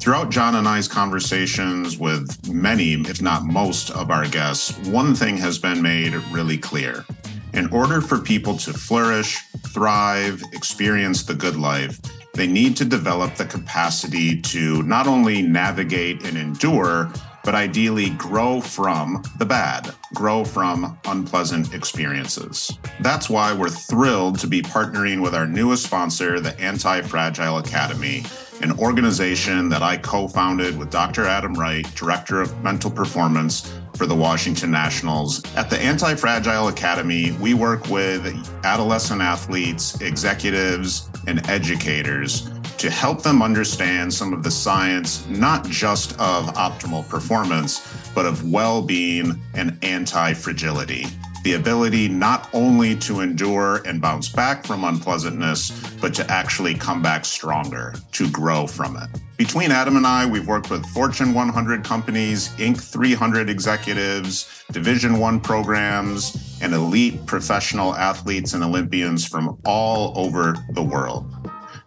[0.00, 5.36] Throughout John and I's conversations with many, if not most, of our guests, one thing
[5.36, 7.04] has been made really clear.
[7.52, 9.38] In order for people to flourish,
[9.68, 12.00] thrive, experience the good life,
[12.34, 17.12] they need to develop the capacity to not only navigate and endure,
[17.44, 22.78] but ideally grow from the bad, grow from unpleasant experiences.
[23.00, 28.24] That's why we're thrilled to be partnering with our newest sponsor, the Anti Fragile Academy,
[28.62, 31.26] an organization that I co founded with Dr.
[31.26, 35.42] Adam Wright, Director of Mental Performance for the Washington Nationals.
[35.56, 38.24] At the Anti Fragile Academy, we work with
[38.64, 46.12] adolescent athletes, executives, and educators to help them understand some of the science, not just
[46.18, 51.06] of optimal performance, but of well being and anti fragility
[51.42, 57.02] the ability not only to endure and bounce back from unpleasantness, but to actually come
[57.02, 59.08] back stronger, to grow from it.
[59.36, 62.80] Between Adam and I, we've worked with Fortune 100 companies, Inc.
[62.80, 70.82] 300 executives, Division 1 programs, and elite professional athletes and Olympians from all over the
[70.82, 71.26] world.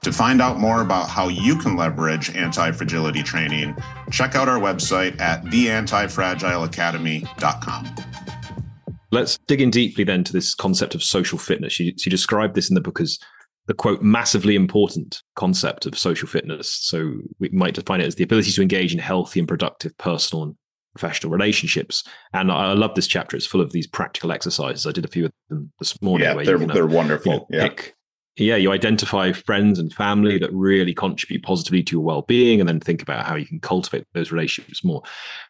[0.02, 3.76] To find out more about how you can leverage anti fragility training,
[4.12, 8.15] check out our website at theantifragileacademy.com.
[9.12, 11.80] Let's dig in deeply then to this concept of social fitness.
[11.80, 13.20] You, you described this in the book as
[13.68, 16.70] the quote massively important concept of social fitness.
[16.70, 20.44] So we might define it as the ability to engage in healthy and productive personal
[20.44, 20.56] and
[20.94, 22.04] professional relationships.
[22.34, 23.36] And I love this chapter.
[23.36, 24.86] It's full of these practical exercises.
[24.86, 26.28] I did a few of them this morning.
[26.28, 27.34] Yeah, they're, uh, they're wonderful.
[27.34, 27.64] You know, yeah.
[27.70, 27.96] Pick,
[28.38, 32.80] yeah, you identify friends and family that really contribute positively to your well-being, and then
[32.80, 35.02] think about how you can cultivate those relationships more.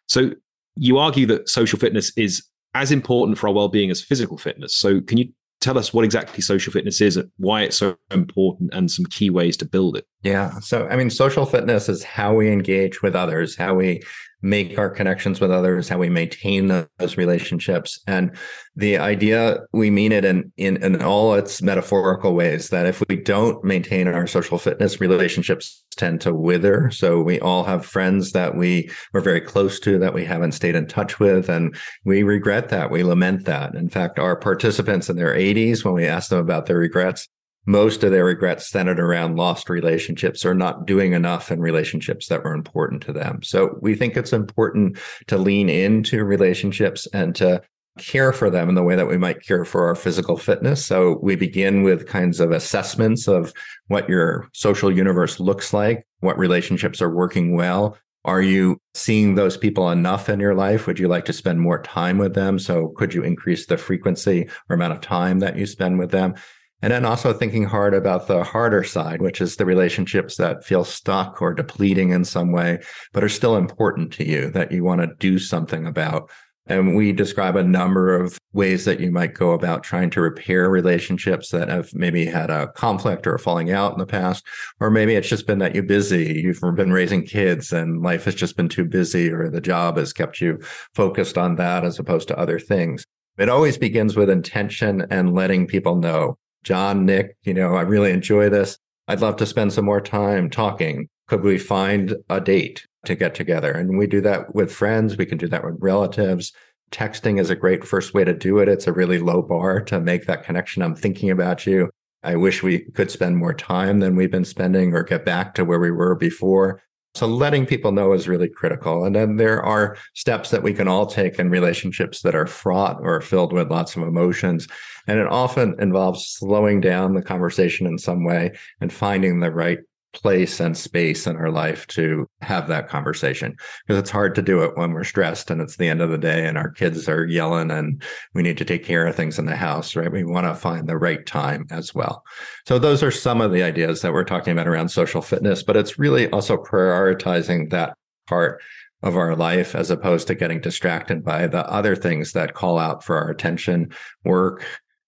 [0.08, 0.30] So
[0.76, 2.44] you argue that social fitness is
[2.76, 4.76] as important for our well-being as physical fitness.
[4.76, 5.28] So can you
[5.60, 9.30] tell us what exactly social fitness is, and why it's so important, and some key
[9.30, 10.06] ways to build it?
[10.22, 10.58] Yeah.
[10.60, 14.02] So, I mean, social fitness is how we engage with others, how we
[14.42, 16.68] make our connections with others, how we maintain
[16.98, 18.00] those relationships.
[18.06, 18.36] And
[18.74, 23.16] the idea, we mean it in, in, in all its metaphorical ways that if we
[23.16, 26.90] don't maintain our social fitness, relationships tend to wither.
[26.90, 30.74] So we all have friends that we were very close to that we haven't stayed
[30.74, 31.48] in touch with.
[31.48, 32.90] And we regret that.
[32.90, 33.74] We lament that.
[33.74, 37.28] In fact, our participants in their 80s, when we ask them about their regrets,
[37.66, 42.44] most of their regrets centered around lost relationships or not doing enough in relationships that
[42.44, 43.42] were important to them.
[43.42, 47.60] So we think it's important to lean into relationships and to
[47.98, 50.84] care for them in the way that we might care for our physical fitness.
[50.84, 53.52] So we begin with kinds of assessments of
[53.88, 57.96] what your social universe looks like, what relationships are working well.
[58.24, 60.86] Are you seeing those people enough in your life?
[60.86, 62.58] Would you like to spend more time with them?
[62.58, 66.34] So could you increase the frequency or amount of time that you spend with them?
[66.82, 70.84] And then also thinking hard about the harder side, which is the relationships that feel
[70.84, 72.80] stuck or depleting in some way,
[73.12, 76.30] but are still important to you that you want to do something about.
[76.68, 80.68] And we describe a number of ways that you might go about trying to repair
[80.68, 84.44] relationships that have maybe had a conflict or a falling out in the past.
[84.80, 88.34] Or maybe it's just been that you're busy, you've been raising kids and life has
[88.34, 90.58] just been too busy, or the job has kept you
[90.92, 93.06] focused on that as opposed to other things.
[93.38, 96.36] It always begins with intention and letting people know
[96.66, 98.76] John, Nick, you know, I really enjoy this.
[99.06, 101.08] I'd love to spend some more time talking.
[101.28, 103.70] Could we find a date to get together?
[103.70, 105.16] And we do that with friends.
[105.16, 106.52] We can do that with relatives.
[106.90, 108.68] Texting is a great first way to do it.
[108.68, 110.82] It's a really low bar to make that connection.
[110.82, 111.88] I'm thinking about you.
[112.24, 115.64] I wish we could spend more time than we've been spending or get back to
[115.64, 116.82] where we were before.
[117.16, 119.04] So letting people know is really critical.
[119.04, 122.98] And then there are steps that we can all take in relationships that are fraught
[123.00, 124.68] or filled with lots of emotions.
[125.06, 129.78] And it often involves slowing down the conversation in some way and finding the right
[130.16, 133.54] place and space in our life to have that conversation
[133.86, 136.18] because it's hard to do it when we're stressed and it's the end of the
[136.18, 138.02] day and our kids are yelling and
[138.32, 140.10] we need to take care of things in the house right?
[140.10, 142.24] We want to find the right time as well.
[142.66, 145.76] So those are some of the ideas that we're talking about around social fitness but
[145.76, 147.94] it's really also prioritizing that
[148.26, 148.62] part
[149.02, 153.04] of our life as opposed to getting distracted by the other things that call out
[153.04, 153.92] for our attention
[154.24, 154.64] work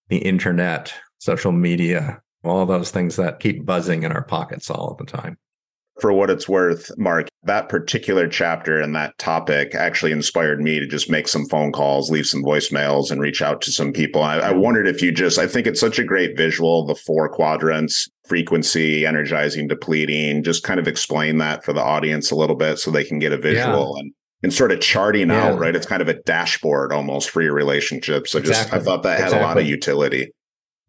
[0.08, 5.04] the internet social media all those things that keep buzzing in our pockets all the
[5.04, 5.36] time.
[6.00, 10.86] For what it's worth, Marc, that particular chapter and that topic actually inspired me to
[10.86, 14.22] just make some phone calls, leave some voicemails, and reach out to some people.
[14.22, 17.28] I, I wondered if you just, I think it's such a great visual, the four
[17.28, 22.78] quadrants frequency, energizing, depleting, just kind of explain that for the audience a little bit
[22.78, 24.02] so they can get a visual yeah.
[24.02, 24.12] and
[24.44, 25.48] and sort of charting yeah.
[25.48, 25.74] out, right?
[25.74, 28.28] It's kind of a dashboard almost for your relationship.
[28.28, 29.38] So just I thought that had exactly.
[29.40, 30.30] a lot of utility.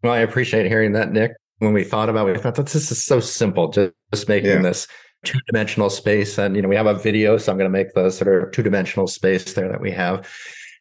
[0.02, 2.90] Well, I appreciate hearing that, Nick when we thought about it, we thought that this
[2.90, 4.62] is so simple, just, just making yeah.
[4.62, 4.88] this
[5.24, 6.38] two dimensional space.
[6.38, 8.50] And, you know, we have a video, so I'm going to make the sort of
[8.50, 10.28] two dimensional space there that we have.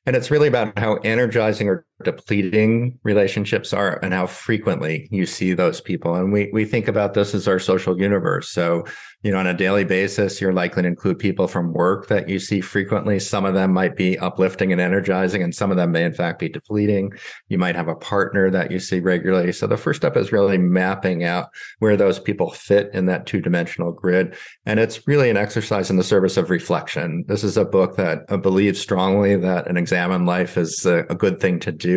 [0.05, 5.53] And it's really about how energizing or depleting relationships are and how frequently you see
[5.53, 6.15] those people.
[6.15, 8.49] And we, we think about this as our social universe.
[8.49, 8.85] So
[9.21, 12.39] you know, on a daily basis, you're likely to include people from work that you
[12.39, 13.19] see frequently.
[13.19, 16.39] Some of them might be uplifting and energizing, and some of them may, in fact,
[16.39, 17.11] be depleting.
[17.49, 19.51] You might have a partner that you see regularly.
[19.51, 23.41] So the first step is really mapping out where those people fit in that two
[23.41, 24.37] dimensional grid.
[24.65, 27.25] And it's really an exercise in the service of reflection.
[27.27, 31.15] This is a book that uh, believes strongly that an examined life is a, a
[31.15, 31.88] good thing to do.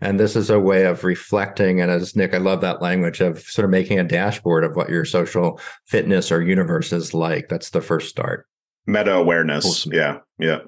[0.00, 1.80] And this is a way of reflecting.
[1.80, 4.88] And as Nick, I love that language of sort of making a dashboard of what
[4.88, 7.48] your social fitness or universe universe is like.
[7.48, 8.46] That's the first start.
[8.86, 9.64] Meta awareness.
[9.64, 9.92] Awesome.
[9.92, 10.18] Yeah.
[10.38, 10.58] Yeah.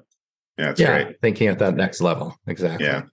[0.57, 0.65] Yeah.
[0.67, 1.21] That's yeah, great.
[1.21, 2.35] Thinking at that next level.
[2.47, 2.85] Exactly.
[2.85, 3.03] Yeah.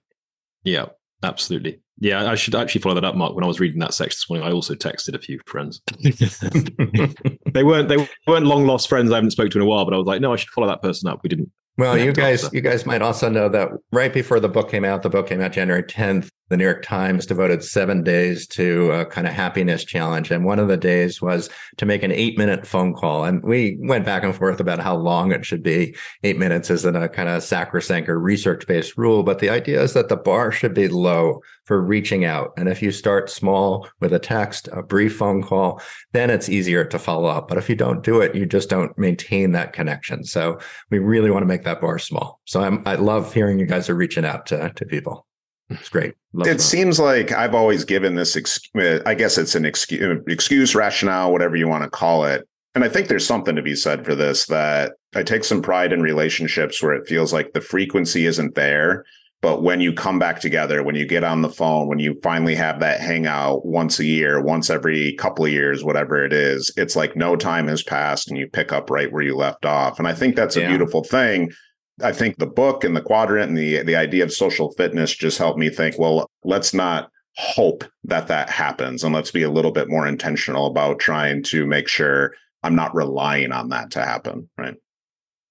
[0.63, 0.85] Yeah.
[1.23, 1.79] Absolutely.
[1.97, 3.35] Yeah, I should actually follow that up, Marc.
[3.35, 5.81] When I was reading that section this morning, I also texted a few friends.
[7.53, 7.97] they weren't they
[8.27, 10.19] weren't long lost friends I haven't spoken to in a while, but I was like,
[10.19, 11.21] no, I should follow that person up.
[11.23, 11.51] We didn't.
[11.77, 15.01] Well, you guys, you guys might also know that right before the book came out,
[15.03, 16.29] the book came out January 10th.
[16.49, 20.29] The New York Times devoted seven days to a kind of happiness challenge.
[20.29, 23.25] And one of the days was to make an eight minute phone call.
[23.25, 25.95] And we went back and forth about how long it should be.
[26.23, 29.93] Eight minutes isn't a kind of sacrosanct or research based rule, but the idea is
[29.93, 32.53] that the bar should be low for reaching out.
[32.57, 35.81] And if you start small with a text, a brief phone call,
[36.13, 37.47] then it's easier to follow up.
[37.47, 40.23] But if you don't do it, you just don't maintain that connection.
[40.23, 40.59] So
[40.91, 42.39] we really want to make that bar small.
[42.45, 45.25] So I'm, I love hearing you guys are reaching out to, to people.
[45.69, 46.13] It's great.
[46.33, 46.61] Love it that.
[46.61, 48.59] seems like I've always given this, ex-
[49.05, 52.47] I guess it's an excuse, excuse, rationale, whatever you want to call it.
[52.75, 55.93] And I think there's something to be said for this that I take some pride
[55.93, 59.05] in relationships where it feels like the frequency isn't there.
[59.41, 62.55] But when you come back together, when you get on the phone, when you finally
[62.55, 66.95] have that hangout once a year, once every couple of years, whatever it is, it's
[66.95, 69.99] like no time has passed and you pick up right where you left off.
[69.99, 70.69] And I think that's a yeah.
[70.69, 71.51] beautiful thing
[72.01, 75.37] I think the book and the quadrant and the the idea of social fitness just
[75.37, 79.71] helped me think, well, let's not hope that that happens and let's be a little
[79.71, 84.49] bit more intentional about trying to make sure I'm not relying on that to happen,
[84.57, 84.75] right?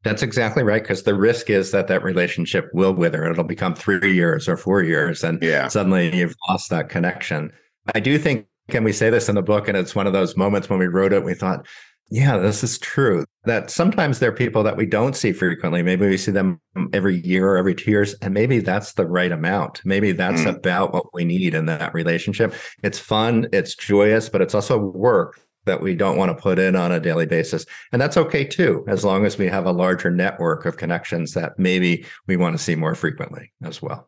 [0.02, 0.83] That's exactly right.
[0.83, 3.24] Because the risk is that that relationship will wither.
[3.30, 5.68] It'll become three years or four years, and yeah.
[5.68, 7.52] suddenly you've lost that connection.
[7.94, 10.37] I do think, can we say this in the book, and it's one of those
[10.37, 11.66] moments when we wrote it, we thought,
[12.14, 13.24] yeah, this is true.
[13.44, 15.83] That sometimes there are people that we don't see frequently.
[15.83, 16.61] Maybe we see them
[16.92, 19.81] every year or every two years, and maybe that's the right amount.
[19.85, 20.55] Maybe that's mm.
[20.55, 22.55] about what we need in that relationship.
[22.85, 26.77] It's fun, it's joyous, but it's also work that we don't want to put in
[26.77, 27.66] on a daily basis.
[27.90, 31.59] And that's okay too, as long as we have a larger network of connections that
[31.59, 34.07] maybe we want to see more frequently as well.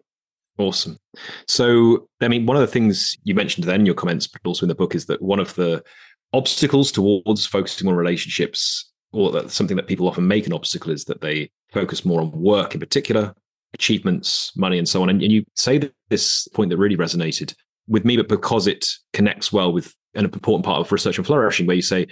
[0.58, 0.96] Awesome.
[1.48, 4.64] So, I mean, one of the things you mentioned then in your comments, but also
[4.64, 5.82] in the book, is that one of the
[6.32, 11.04] obstacles towards focusing on relationships, or that something that people often make an obstacle is
[11.04, 13.34] that they focus more on work in particular,
[13.74, 15.08] achievements, money, and so on.
[15.08, 17.54] And, and you say that this point that really resonated
[17.88, 21.66] with me, but because it connects well with an important part of research and flourishing,
[21.66, 22.06] where you say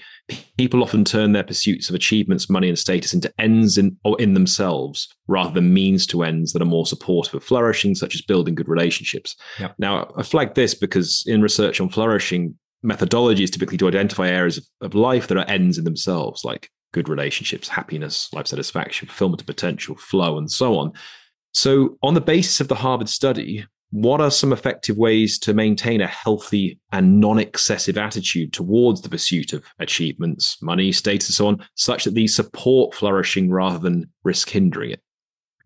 [0.59, 5.09] people often turn their pursuits of achievements, money, and status into ends in in themselves
[5.27, 8.69] rather than means to ends that are more supportive of flourishing, such as building good
[8.69, 9.35] relationships.
[9.59, 9.75] Yep.
[9.79, 14.67] Now, I flag this because in research on flourishing, methodologies typically to identify areas of,
[14.81, 19.47] of life that are ends in themselves, like good relationships, happiness, life satisfaction, fulfillment of
[19.47, 20.93] potential, flow, and so on.
[21.53, 23.65] So, on the basis of the Harvard study,
[23.95, 29.09] what are some effective ways to maintain a healthy and non excessive attitude towards the
[29.09, 34.11] pursuit of achievements, money, status, and so on, such that these support flourishing rather than
[34.25, 35.04] risk hindering it?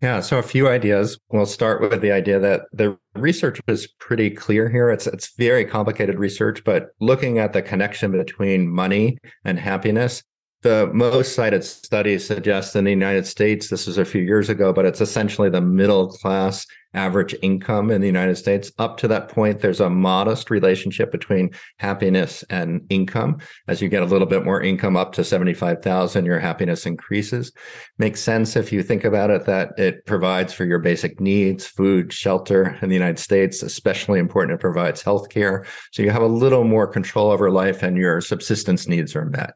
[0.01, 1.19] Yeah, so a few ideas.
[1.29, 4.89] We'll start with the idea that the research is pretty clear here.
[4.89, 10.23] It's it's very complicated research, but looking at the connection between money and happiness,
[10.61, 14.73] the most cited studies suggest in the United States, this was a few years ago,
[14.73, 18.71] but it's essentially the middle class average income in the United States.
[18.79, 23.37] Up to that point, there's a modest relationship between happiness and income.
[23.67, 27.51] As you get a little bit more income up to 75,000, your happiness increases.
[27.97, 32.11] Makes sense if you think about it that it provides for your basic needs, food,
[32.11, 35.65] shelter in the United States, especially important it provides healthcare.
[35.91, 39.53] So you have a little more control over life and your subsistence needs are met.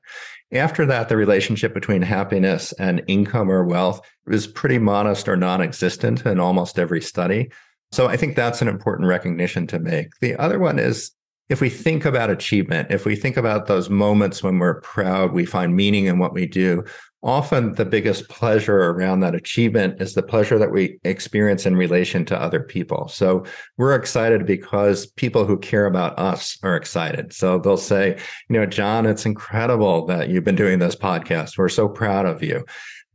[0.53, 5.61] After that, the relationship between happiness and income or wealth is pretty modest or non
[5.61, 7.51] existent in almost every study.
[7.91, 10.09] So I think that's an important recognition to make.
[10.21, 11.11] The other one is
[11.49, 15.45] if we think about achievement, if we think about those moments when we're proud, we
[15.45, 16.83] find meaning in what we do,
[17.23, 22.25] often the biggest pleasure around that achievement is the pleasure that we experience in relation
[22.25, 23.07] to other people.
[23.07, 23.45] So
[23.77, 27.33] we're excited because people who care about us are excited.
[27.33, 28.17] So they'll say,
[28.49, 31.57] you know, John, it's incredible that you've been doing this podcast.
[31.57, 32.65] We're so proud of you.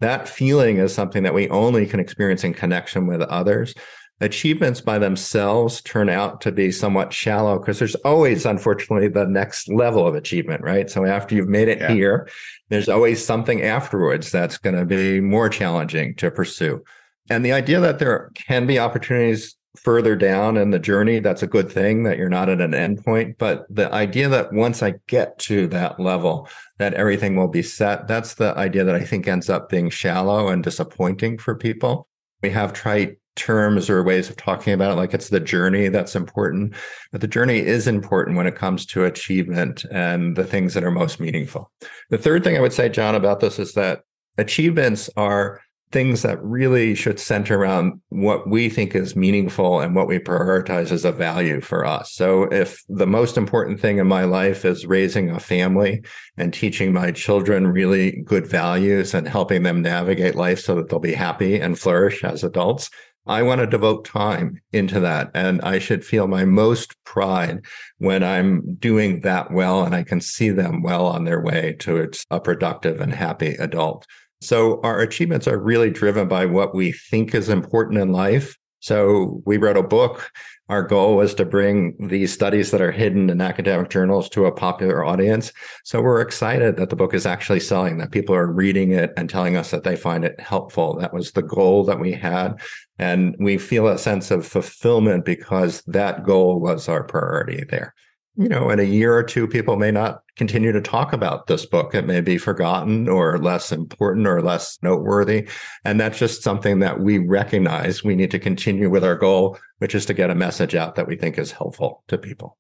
[0.01, 3.75] That feeling is something that we only can experience in connection with others
[4.21, 9.69] achievements by themselves turn out to be somewhat shallow because there's always unfortunately the next
[9.69, 11.93] level of achievement right so after you've made it yeah.
[11.93, 12.29] here
[12.69, 16.83] there's always something afterwards that's going to be more challenging to pursue.
[17.31, 21.47] And the idea that there can be opportunities further down in the journey that's a
[21.47, 25.39] good thing that you're not at an endpoint but the idea that once i get
[25.39, 26.49] to that level
[26.79, 30.49] that everything will be set that's the idea that i think ends up being shallow
[30.49, 32.09] and disappointing for people.
[32.43, 36.17] We have trite terms or ways of talking about it like it's the journey that's
[36.17, 36.75] important
[37.13, 40.91] but the journey is important when it comes to achievement and the things that are
[40.91, 41.71] most meaningful
[42.11, 44.03] the third thing i would say john about this is that
[44.37, 45.61] achievements are
[45.91, 50.93] things that really should center around what we think is meaningful and what we prioritize
[50.93, 52.13] as a value for us.
[52.13, 56.03] So if the most important thing in my life is raising a family
[56.37, 60.99] and teaching my children really good values and helping them navigate life so that they'll
[60.99, 62.91] be happy and flourish as adults,
[63.29, 65.31] I want to devote time into that.
[65.35, 67.65] And I should feel my most pride
[67.99, 72.11] when I'm doing that well and I can see them well on their way to
[72.31, 74.07] a productive and happy adult.
[74.41, 78.57] So our achievements are really driven by what we think is important in life.
[78.81, 80.31] So we wrote a book
[80.69, 84.53] our goal was to bring these studies that are hidden in academic journals to a
[84.53, 85.53] popular audience.
[85.85, 89.31] So we're excited that the book is actually selling, that people are reading it and
[89.31, 90.99] telling us that they find it helpful.
[90.99, 92.61] That was the goal that we had.
[92.99, 97.95] And we feel a sense of fulfillment because that goal was our priority there
[98.39, 101.67] you know, in a year or two, people may not continue to talk about this
[101.67, 101.93] book.
[101.93, 105.49] It may be forgotten or less important or less noteworthy.
[105.85, 109.93] And that's just something that we recognize we need to continue with our goal, which
[109.93, 112.57] is to get a message out that we think is helpful to people.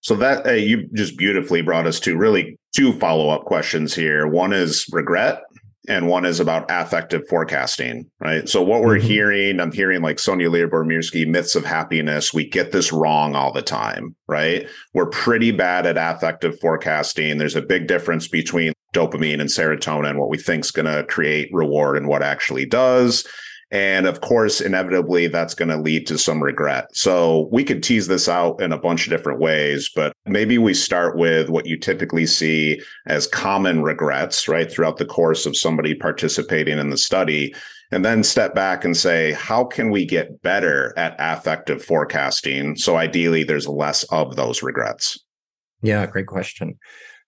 [0.00, 4.26] So that you just beautifully brought us to really two follow up questions here.
[4.26, 5.42] One is regret,
[5.88, 8.48] and one is about affective forecasting, right?
[8.48, 9.06] So what we're mm-hmm.
[9.06, 12.32] hearing, I'm hearing like Sonja Lyubomirsky, myths of happiness.
[12.32, 14.66] We get this wrong all the time, right?
[14.94, 17.38] We're pretty bad at affective forecasting.
[17.38, 21.50] There's a big difference between dopamine and serotonin, what we think is going to create
[21.52, 23.26] reward and what actually does.
[23.74, 26.86] And of course, inevitably, that's going to lead to some regret.
[26.92, 30.74] So we could tease this out in a bunch of different ways, but maybe we
[30.74, 35.92] start with what you typically see as common regrets, right, throughout the course of somebody
[35.92, 37.52] participating in the study.
[37.90, 42.76] And then step back and say, how can we get better at affective forecasting?
[42.76, 45.18] So ideally, there's less of those regrets.
[45.82, 46.78] Yeah, great question.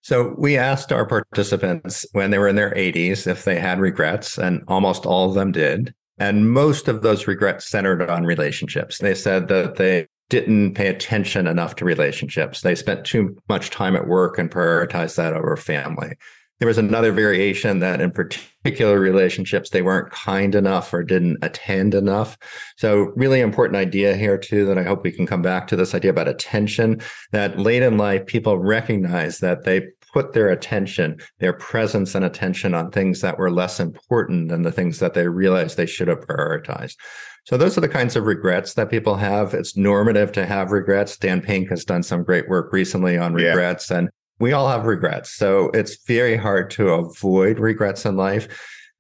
[0.03, 4.39] So we asked our participants when they were in their 80s if they had regrets,
[4.39, 5.93] and almost all of them did.
[6.19, 8.99] And most of those regrets centered on relationships.
[8.99, 12.63] They said that they didn't pay attention enough to relationships.
[12.63, 16.15] They spent too much time at work and prioritized that over family.
[16.59, 21.95] There was another variation that in particular relationships, they weren't kind enough or didn't attend
[21.95, 22.39] enough.
[22.79, 25.95] So really important idea here too, that I hope we can come back to this
[25.95, 27.03] idea about attention,
[27.33, 29.83] that late in life, people recognize that they
[30.17, 34.73] put their attention, their presence and attention on things that were less important than the
[34.73, 36.97] things that they realized they should have prioritized.
[37.45, 39.53] So those are the kinds of regrets that people have.
[39.53, 41.19] It's normative to have regrets.
[41.19, 43.99] Dan Pink has done some great work recently on regrets yeah.
[43.99, 45.35] and we all have regrets.
[45.35, 48.49] So it's very hard to avoid regrets in life.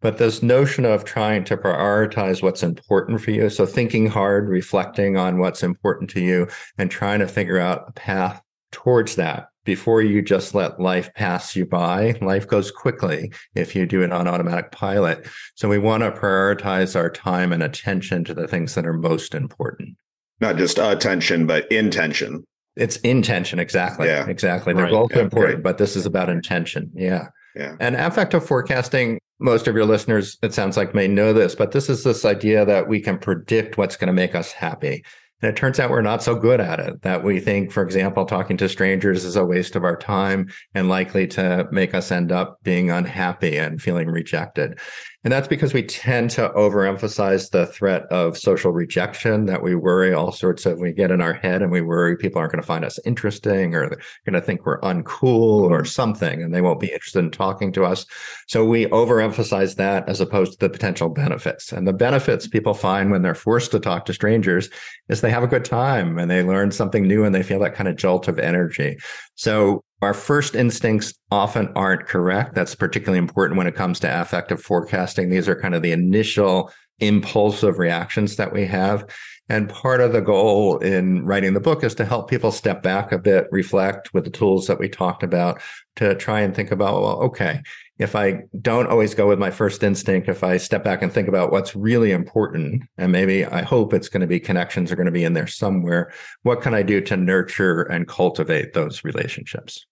[0.03, 3.49] But this notion of trying to prioritize what's important for you.
[3.49, 7.93] So thinking hard, reflecting on what's important to you and trying to figure out a
[7.93, 12.17] path towards that before you just let life pass you by.
[12.23, 15.27] Life goes quickly if you do it on automatic pilot.
[15.57, 19.35] So we want to prioritize our time and attention to the things that are most
[19.35, 19.97] important.
[20.41, 22.45] Not just attention, but intention.
[22.77, 24.07] It's intention, exactly.
[24.07, 24.27] Yeah.
[24.27, 24.73] Exactly.
[24.73, 24.93] They're right.
[24.93, 25.63] both yeah, important, great.
[25.63, 26.91] but this is about intention.
[26.95, 27.29] Yeah.
[27.55, 27.77] Yeah.
[27.81, 31.89] And affective forecasting, most of your listeners, it sounds like, may know this, but this
[31.89, 35.05] is this idea that we can predict what's going to make us happy.
[35.43, 37.03] And it turns out we're not so good at it.
[37.03, 40.89] That we think, for example, talking to strangers is a waste of our time and
[40.89, 44.79] likely to make us end up being unhappy and feeling rejected.
[45.25, 50.13] And that's because we tend to overemphasize the threat of social rejection that we worry
[50.13, 52.67] all sorts of, we get in our head and we worry people aren't going to
[52.67, 56.81] find us interesting or they're going to think we're uncool or something and they won't
[56.81, 58.07] be interested in talking to us.
[58.47, 61.73] So we overemphasize that as opposed to the potential benefits.
[61.73, 64.71] And the benefits people find when they're forced to talk to strangers
[65.09, 67.75] is they have a good time and they learn something new and they feel that
[67.75, 68.97] kind of jolt of energy.
[69.35, 72.55] So our first instincts often aren't correct.
[72.55, 75.31] That's particularly important when it comes to affective forecasting.
[75.31, 79.05] These are kind of the initial impulsive reactions that we have.
[79.49, 83.11] And part of the goal in writing the book is to help people step back
[83.11, 85.61] a bit, reflect with the tools that we talked about
[85.97, 87.61] to try and think about, well, okay,
[87.99, 91.27] if I don't always go with my first instinct, if I step back and think
[91.27, 95.07] about what's really important, and maybe I hope it's going to be connections are going
[95.07, 99.87] to be in there somewhere, what can I do to nurture and cultivate those relationships?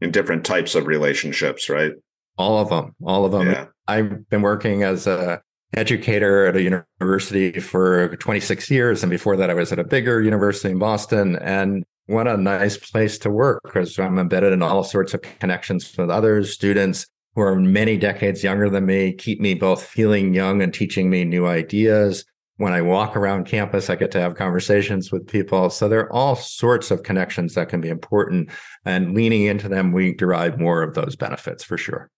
[0.00, 1.92] In different types of relationships, right?
[2.38, 3.48] All of them, all of them.
[3.48, 3.66] Yeah.
[3.86, 5.42] I've been working as a
[5.74, 9.02] educator at a university for 26 years.
[9.02, 11.36] And before that, I was at a bigger university in Boston.
[11.36, 15.96] And what a nice place to work because I'm embedded in all sorts of connections
[15.96, 20.62] with others, students, who are many decades younger than me keep me both feeling young
[20.62, 22.24] and teaching me new ideas.
[22.60, 25.70] When I walk around campus, I get to have conversations with people.
[25.70, 28.50] So there are all sorts of connections that can be important.
[28.84, 32.10] And leaning into them, we derive more of those benefits for sure.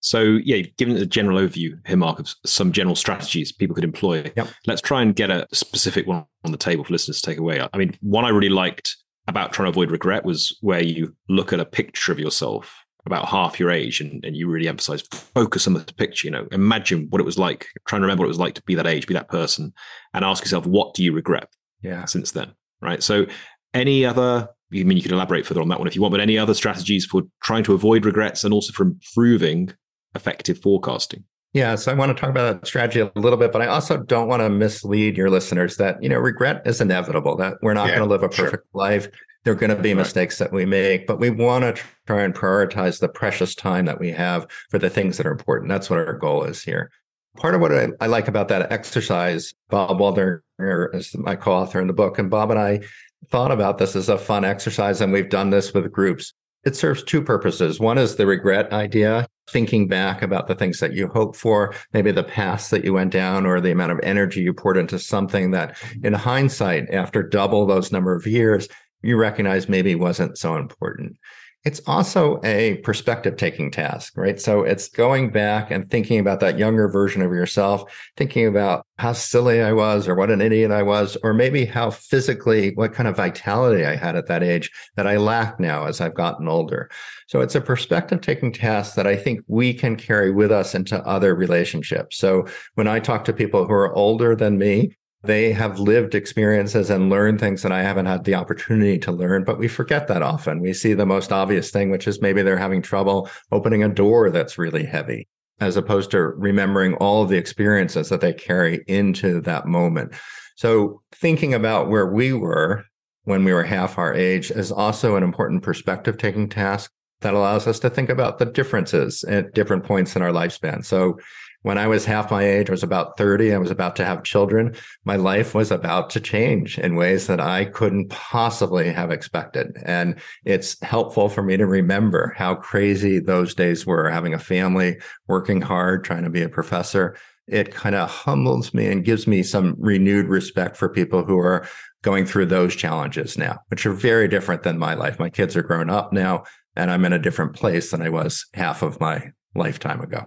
[0.00, 4.32] So, yeah, given a general overview here, Marc, of some general strategies people could employ,
[4.34, 4.48] yep.
[4.66, 7.60] let's try and get a specific one on the table for listeners to take away.
[7.60, 8.96] I mean, one I really liked
[9.28, 13.28] about trying to avoid regret was where you look at a picture of yourself about
[13.28, 17.06] half your age and, and you really emphasize focus on the picture you know imagine
[17.10, 19.06] what it was like try and remember what it was like to be that age
[19.06, 19.72] be that person
[20.14, 21.48] and ask yourself what do you regret
[21.82, 23.26] yeah since then right so
[23.74, 26.20] any other I mean you can elaborate further on that one if you want but
[26.20, 29.72] any other strategies for trying to avoid regrets and also for improving
[30.14, 31.24] affective forecasting
[31.54, 33.98] yeah, so I want to talk about that strategy a little bit, but I also
[33.98, 37.88] don't want to mislead your listeners that, you know, regret is inevitable, that we're not
[37.88, 38.64] yeah, going to live a perfect sure.
[38.72, 39.08] life.
[39.44, 42.32] There are going to be mistakes that we make, but we want to try and
[42.32, 45.68] prioritize the precious time that we have for the things that are important.
[45.68, 46.92] That's what our goal is here.
[47.36, 51.88] Part of what I, I like about that exercise, Bob Waldinger is my co-author in
[51.88, 52.82] the book, and Bob and I
[53.30, 56.34] thought about this as a fun exercise, and we've done this with groups.
[56.64, 57.80] It serves two purposes.
[57.80, 62.12] One is the regret idea, thinking back about the things that you hoped for, maybe
[62.12, 65.50] the paths that you went down or the amount of energy you poured into something
[65.50, 68.68] that in hindsight, after double those number of years,
[69.02, 71.16] you recognize maybe wasn't so important.
[71.64, 74.40] It's also a perspective taking task, right?
[74.40, 77.84] So it's going back and thinking about that younger version of yourself,
[78.16, 81.90] thinking about how silly I was or what an idiot I was, or maybe how
[81.90, 86.00] physically, what kind of vitality I had at that age that I lack now as
[86.00, 86.90] I've gotten older.
[87.28, 91.00] So it's a perspective taking task that I think we can carry with us into
[91.06, 92.16] other relationships.
[92.16, 92.44] So
[92.74, 97.08] when I talk to people who are older than me, they have lived experiences and
[97.08, 100.60] learned things that I haven't had the opportunity to learn, but we forget that often.
[100.60, 104.30] We see the most obvious thing, which is maybe they're having trouble opening a door
[104.30, 105.28] that's really heavy,
[105.60, 110.12] as opposed to remembering all of the experiences that they carry into that moment.
[110.56, 112.84] So thinking about where we were
[113.24, 117.68] when we were half our age is also an important perspective taking task that allows
[117.68, 120.84] us to think about the differences at different points in our lifespan.
[120.84, 121.18] So
[121.62, 124.24] when I was half my age, I was about 30, I was about to have
[124.24, 124.74] children.
[125.04, 129.76] My life was about to change in ways that I couldn't possibly have expected.
[129.84, 134.98] And it's helpful for me to remember how crazy those days were having a family,
[135.28, 137.16] working hard, trying to be a professor.
[137.46, 141.66] It kind of humbles me and gives me some renewed respect for people who are
[142.02, 145.20] going through those challenges now, which are very different than my life.
[145.20, 146.42] My kids are grown up now,
[146.74, 150.26] and I'm in a different place than I was half of my lifetime ago.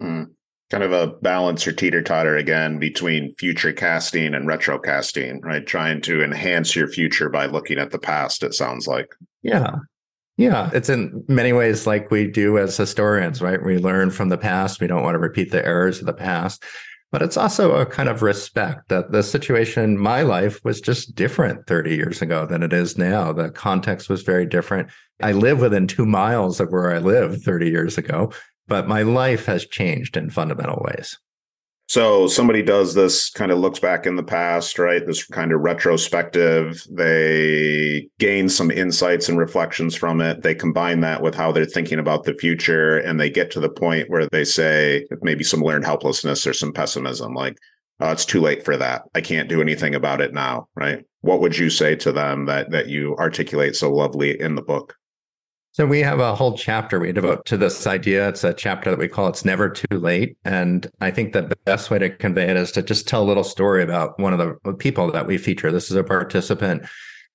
[0.00, 0.35] Mm
[0.70, 5.66] kind of a balance or teeter totter again between future casting and retro casting, right?
[5.66, 9.14] Trying to enhance your future by looking at the past, it sounds like.
[9.42, 9.76] Yeah.
[10.36, 10.70] Yeah.
[10.74, 13.64] It's in many ways like we do as historians, right?
[13.64, 14.80] We learn from the past.
[14.80, 16.64] We don't want to repeat the errors of the past.
[17.12, 21.14] but it's also a kind of respect that the situation, in my life was just
[21.14, 23.32] different 30 years ago than it is now.
[23.32, 24.90] The context was very different.
[25.22, 28.32] I live within two miles of where I lived 30 years ago,
[28.68, 31.18] but my life has changed in fundamental ways.
[31.88, 35.06] So somebody does this kind of looks back in the past, right?
[35.06, 36.84] This kind of retrospective.
[36.90, 40.42] They gain some insights and reflections from it.
[40.42, 43.68] They combine that with how they're thinking about the future, and they get to the
[43.68, 47.56] point where they say maybe some learned helplessness or some pessimism, like,
[48.00, 49.02] oh, it's too late for that.
[49.14, 51.04] I can't do anything about it now, right?
[51.20, 54.96] What would you say to them that that you articulate so lovely in the book?
[55.76, 58.30] So we have a whole chapter we devote to this idea.
[58.30, 61.90] It's a chapter that we call "It's Never Too Late," and I think the best
[61.90, 64.72] way to convey it is to just tell a little story about one of the
[64.72, 65.70] people that we feature.
[65.70, 66.86] This is a participant.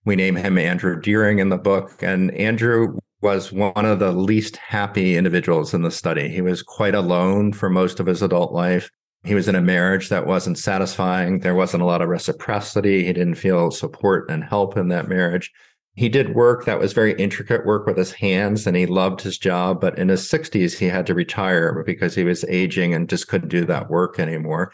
[0.05, 4.57] We name him Andrew Deering in the book, and Andrew was one of the least
[4.57, 6.27] happy individuals in the study.
[6.27, 8.89] He was quite alone for most of his adult life.
[9.23, 11.41] He was in a marriage that wasn't satisfying.
[11.41, 13.03] There wasn't a lot of reciprocity.
[13.03, 15.51] He didn't feel support and help in that marriage
[15.93, 19.37] he did work that was very intricate work with his hands and he loved his
[19.37, 23.27] job but in his 60s he had to retire because he was aging and just
[23.27, 24.71] couldn't do that work anymore.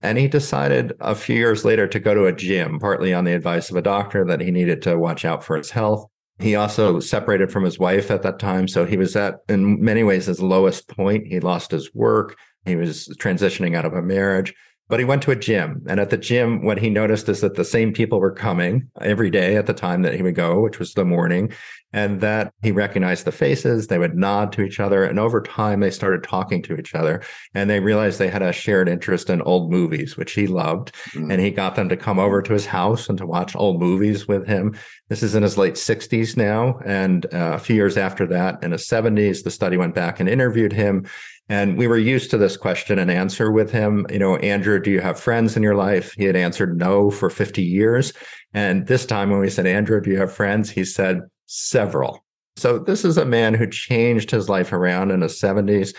[0.00, 3.34] And he decided a few years later to go to a gym partly on the
[3.34, 6.06] advice of a doctor that he needed to watch out for his health.
[6.38, 10.02] He also separated from his wife at that time so he was at in many
[10.02, 11.26] ways his lowest point.
[11.26, 12.36] He lost his work.
[12.64, 14.54] He was transitioning out of a marriage
[14.88, 15.82] but he went to a gym.
[15.88, 19.30] And at the gym, what he noticed is that the same people were coming every
[19.30, 21.52] day at the time that he would go, which was the morning,
[21.94, 23.86] and that he recognized the faces.
[23.86, 25.04] They would nod to each other.
[25.04, 27.22] And over time, they started talking to each other.
[27.54, 30.92] And they realized they had a shared interest in old movies, which he loved.
[31.12, 31.32] Mm.
[31.32, 34.28] And he got them to come over to his house and to watch old movies
[34.28, 34.76] with him.
[35.08, 36.80] This is in his late 60s now.
[36.84, 40.28] And uh, a few years after that, in his 70s, the study went back and
[40.28, 41.06] interviewed him.
[41.48, 44.06] And we were used to this question and answer with him.
[44.10, 46.14] You know, Andrew, do you have friends in your life?
[46.16, 48.12] He had answered no for 50 years.
[48.54, 50.70] And this time when we said, Andrew, do you have friends?
[50.70, 52.24] He said, several.
[52.56, 55.94] So this is a man who changed his life around in his 70s.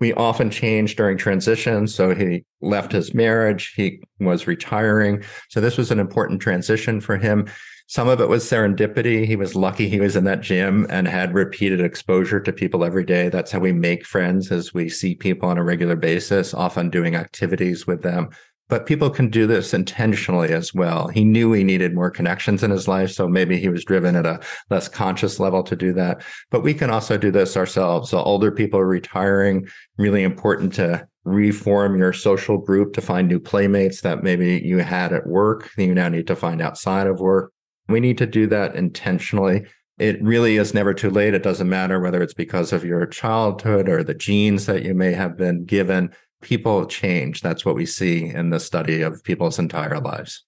[0.00, 1.86] We often change during transition.
[1.86, 3.72] So he left his marriage.
[3.76, 5.22] He was retiring.
[5.48, 7.46] So this was an important transition for him.
[7.90, 9.26] Some of it was serendipity.
[9.26, 13.04] He was lucky he was in that gym and had repeated exposure to people every
[13.04, 13.28] day.
[13.28, 17.16] That's how we make friends as we see people on a regular basis, often doing
[17.16, 18.28] activities with them.
[18.68, 21.08] But people can do this intentionally as well.
[21.08, 23.10] He knew he needed more connections in his life.
[23.10, 24.38] So maybe he was driven at a
[24.70, 26.22] less conscious level to do that.
[26.52, 28.10] But we can also do this ourselves.
[28.10, 29.66] So older people are retiring,
[29.98, 35.12] really important to reform your social group to find new playmates that maybe you had
[35.12, 37.52] at work that you now need to find outside of work
[37.92, 39.66] we need to do that intentionally.
[39.98, 41.34] It really is never too late.
[41.34, 45.12] It doesn't matter whether it's because of your childhood or the genes that you may
[45.12, 46.10] have been given.
[46.40, 47.42] People change.
[47.42, 50.44] That's what we see in the study of people's entire lives.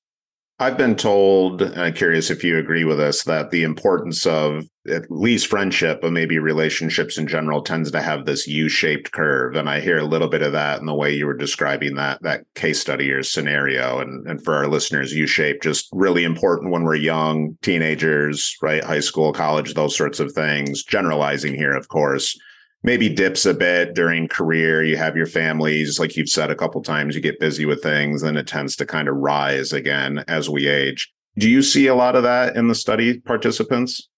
[0.63, 4.65] I've been told, and I'm curious if you agree with us, that the importance of
[4.89, 9.57] at least friendship, but maybe relationships in general, tends to have this U-shaped curve.
[9.57, 12.23] And I hear a little bit of that in the way you were describing that
[12.23, 13.99] that case study or scenario.
[13.99, 18.85] And and for our listeners, U-shaped just really important when we're young, teenagers, right?
[18.85, 20.85] High school, college, those sorts of things.
[20.85, 22.39] Generalizing here, of course
[22.83, 24.83] maybe dips a bit during career.
[24.83, 28.22] You have your families, like you've said a couple times, you get busy with things,
[28.22, 31.12] and it tends to kind of rise again as we age.
[31.39, 34.09] Do you see a lot of that in the study participants?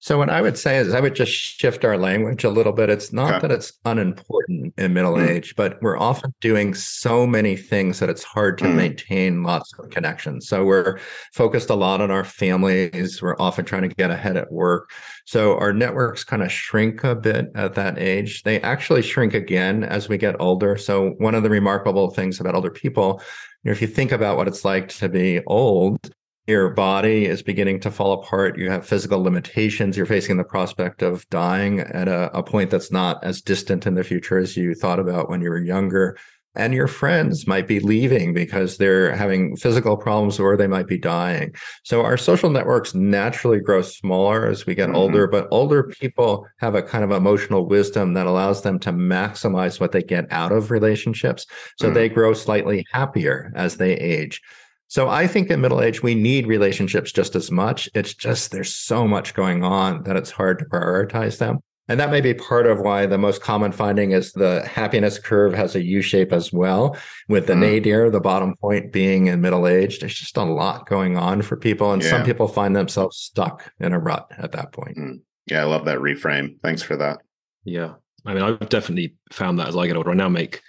[0.00, 2.88] So what I would say is I would just shift our language a little bit.
[2.88, 3.48] It's not okay.
[3.48, 5.28] that it's unimportant in middle mm.
[5.28, 8.76] age, but we're often doing so many things that it's hard to mm.
[8.76, 10.46] maintain lots of connections.
[10.46, 11.00] So we're
[11.32, 13.20] focused a lot on our families.
[13.20, 14.90] We're often trying to get ahead at work.
[15.26, 18.44] So our networks kind of shrink a bit at that age.
[18.44, 20.76] They actually shrink again as we get older.
[20.76, 23.20] So one of the remarkable things about older people,
[23.64, 26.14] you know, if you think about what it's like to be old,
[26.48, 28.56] your body is beginning to fall apart.
[28.56, 29.98] You have physical limitations.
[29.98, 33.94] You're facing the prospect of dying at a, a, point that's not as distant in
[33.94, 36.16] the future as you thought about when you were younger.
[36.54, 40.96] And your friends might be leaving because they're having physical problems or they might be
[40.96, 41.54] dying.
[41.84, 44.96] So our social networks naturally grow smaller as we get mm-hmm.
[44.96, 49.78] older, but older people have a kind of emotional wisdom that allows them to maximize
[49.78, 51.46] what they get out of relationships.
[51.76, 51.94] So mm-hmm.
[51.94, 54.40] they grow slightly happier as they age.
[54.88, 57.88] So I think in middle age, we need relationships just as much.
[57.94, 61.60] It's just there's so much going on that it's hard to prioritize them.
[61.90, 65.54] And that may be part of why the most common finding is the happiness curve
[65.54, 66.96] has a U shape as well,
[67.28, 67.60] with the mm.
[67.60, 69.98] nadir, the bottom point being in middle age.
[69.98, 71.92] There's just a lot going on for people.
[71.92, 72.10] And yeah.
[72.10, 74.98] some people find themselves stuck in a rut at that point.
[74.98, 75.20] Mm.
[75.46, 76.60] Yeah, I love that reframe.
[76.60, 77.20] Thanks for that.
[77.64, 77.94] Yeah.
[78.26, 80.10] I mean, I've definitely found that as I get older.
[80.10, 80.60] I now make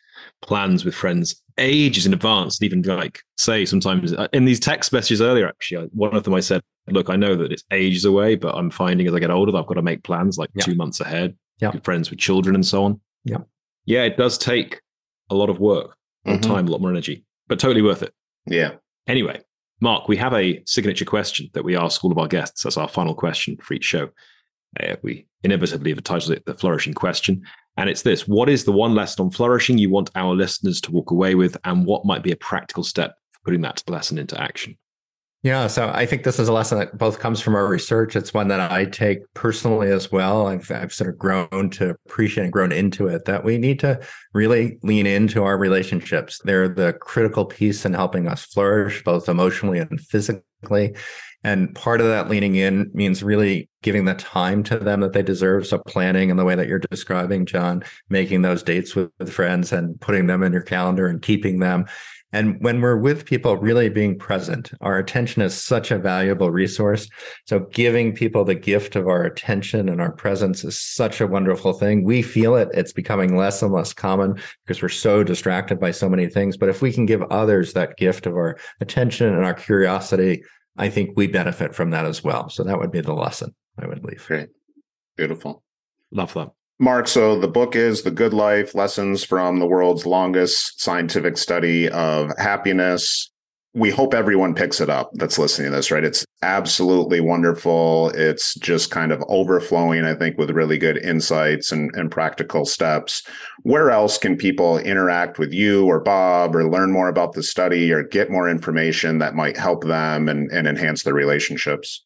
[0.41, 4.91] plans with friends ages in advance, and even like say sometimes uh, in these text
[4.93, 8.35] messages earlier, actually, one of them I said, "Look, I know that it's ages away,
[8.35, 10.63] but I'm finding as I get older, that I've got to make plans like yeah.
[10.63, 11.35] two months ahead.
[11.59, 12.99] Yeah, friends with children and so on.
[13.25, 13.39] Yeah,
[13.85, 14.81] yeah, it does take
[15.29, 16.41] a lot of work, a mm-hmm.
[16.41, 18.13] time, a lot more energy, but totally worth it.
[18.47, 18.71] Yeah.
[19.07, 19.41] Anyway,
[19.81, 22.63] Marc, we have a signature question that we ask all of our guests.
[22.63, 24.09] That's our final question for each show.
[24.79, 27.43] Uh, we inevitably have titled it the flourishing question.
[27.77, 30.91] And it's this What is the one lesson on flourishing you want our listeners to
[30.91, 31.57] walk away with?
[31.63, 34.77] And what might be a practical step for putting that lesson into action?
[35.41, 38.17] Yeah, so I think this is a lesson that both comes from our research.
[38.17, 40.47] It's one that I take personally as well.
[40.47, 44.01] I've, I've sort of grown to appreciate and grown into it that we need to
[44.33, 46.41] really lean into our relationships.
[46.43, 50.93] They're the critical piece in helping us flourish, both emotionally and physically.
[51.43, 55.23] And part of that leaning in means really giving the time to them that they
[55.23, 55.65] deserve.
[55.65, 59.71] So planning in the way that you're describing, John, making those dates with, with friends
[59.71, 61.85] and putting them in your calendar and keeping them.
[62.31, 67.09] And when we're with people, really being present, our attention is such a valuable resource.
[67.45, 71.73] So giving people the gift of our attention and our presence is such a wonderful
[71.73, 72.03] thing.
[72.03, 72.69] We feel it.
[72.73, 76.55] It's becoming less and less common because we're so distracted by so many things.
[76.55, 80.43] But if we can give others that gift of our attention and our curiosity,
[80.77, 82.49] I think we benefit from that as well.
[82.49, 84.25] So that would be the lesson I would leave.
[84.25, 84.49] Great.
[85.17, 85.63] Beautiful.
[86.11, 86.49] Love that.
[86.81, 91.89] Marc, so the book is The Good Life Lessons from the World's Longest Scientific Study
[91.89, 93.29] of Happiness.
[93.73, 96.05] We hope everyone picks it up that's listening to this, right?
[96.05, 98.09] It's absolutely wonderful.
[98.09, 103.23] It's just kind of overflowing, I think, with really good insights and, and practical steps.
[103.63, 107.91] Where else can people interact with you or Bob or learn more about the study
[107.91, 112.05] or get more information that might help them and, and enhance their relationships?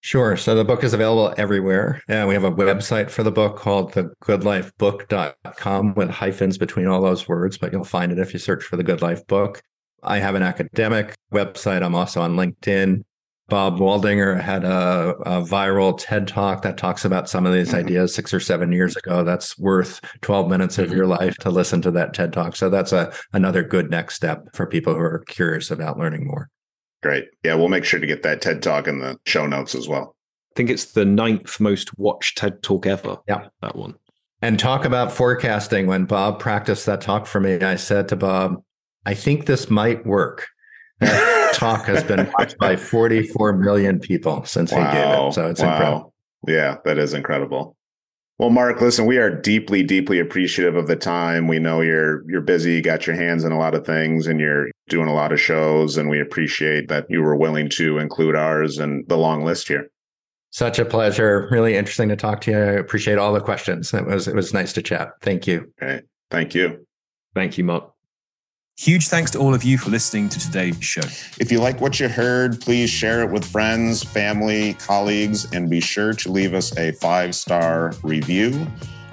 [0.00, 0.36] Sure.
[0.36, 2.00] So the book is available everywhere.
[2.08, 7.26] And we have a website for the book called thegoodlifebook.com with hyphens between all those
[7.26, 9.60] words, but you'll find it if you search for the Good Life book.
[10.02, 11.82] I have an academic website.
[11.82, 13.02] I'm also on LinkedIn.
[13.48, 17.86] Bob Waldinger had a, a, viral TED talk that talks about some of these mm-hmm.
[17.86, 19.22] ideas six or seven years ago.
[19.22, 20.96] That's worth 12 minutes of mm-hmm.
[20.96, 22.56] your life to listen to that TED talk.
[22.56, 26.50] So that's a another good next step for people who are curious about learning more.
[27.02, 27.28] Great.
[27.44, 30.16] Yeah, we'll make sure to get that TED Talk in the show notes as well.
[30.52, 33.18] I think it's the ninth most watched TED Talk ever.
[33.28, 33.48] Yeah.
[33.62, 33.94] That one.
[34.42, 35.86] And talk about forecasting.
[35.86, 38.62] When Bob practiced that talk for me, I said to Bob,
[39.04, 40.48] I think this might work.
[41.00, 44.78] That talk has been watched by 44 million people since wow.
[44.78, 45.32] he gave it.
[45.34, 45.72] So it's wow.
[45.72, 46.14] incredible.
[46.46, 47.76] Yeah, that is incredible.
[48.38, 51.48] Well, Marc, listen, we are deeply, deeply appreciative of the time.
[51.48, 54.38] We know you're you're busy, you got your hands in a lot of things, and
[54.38, 58.36] you're doing a lot of shows, and we appreciate that you were willing to include
[58.36, 59.88] ours and the long list here.
[60.50, 61.48] Such a pleasure.
[61.50, 62.58] Really interesting to talk to you.
[62.58, 63.94] I appreciate all the questions.
[63.94, 65.12] It was it was nice to chat.
[65.22, 65.72] Thank you.
[65.82, 66.02] Okay.
[66.30, 66.86] Thank you.
[67.34, 67.95] Thank you, Marc.
[68.78, 71.00] Huge thanks to all of you for listening to today's show.
[71.40, 75.80] If you like what you heard, please share it with friends, family, colleagues, and be
[75.80, 78.66] sure to leave us a five star review.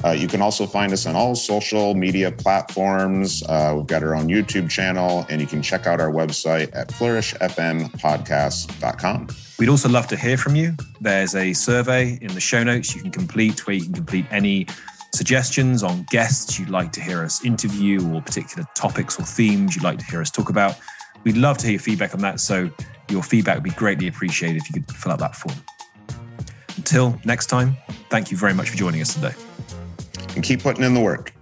[0.03, 3.41] Uh, you can also find us on all social media platforms.
[3.47, 6.89] Uh, we've got our own YouTube channel, and you can check out our website at
[6.89, 9.27] flourishfmpodcast.com.
[9.59, 10.75] We'd also love to hear from you.
[10.99, 14.67] There's a survey in the show notes you can complete where you can complete any
[15.13, 19.83] suggestions on guests you'd like to hear us interview or particular topics or themes you'd
[19.83, 20.77] like to hear us talk about.
[21.23, 22.39] We'd love to hear your feedback on that.
[22.39, 22.69] So
[23.09, 25.55] your feedback would be greatly appreciated if you could fill out that form.
[26.75, 27.77] Until next time,
[28.09, 29.33] thank you very much for joining us today.
[30.35, 31.32] And keep putting in the work.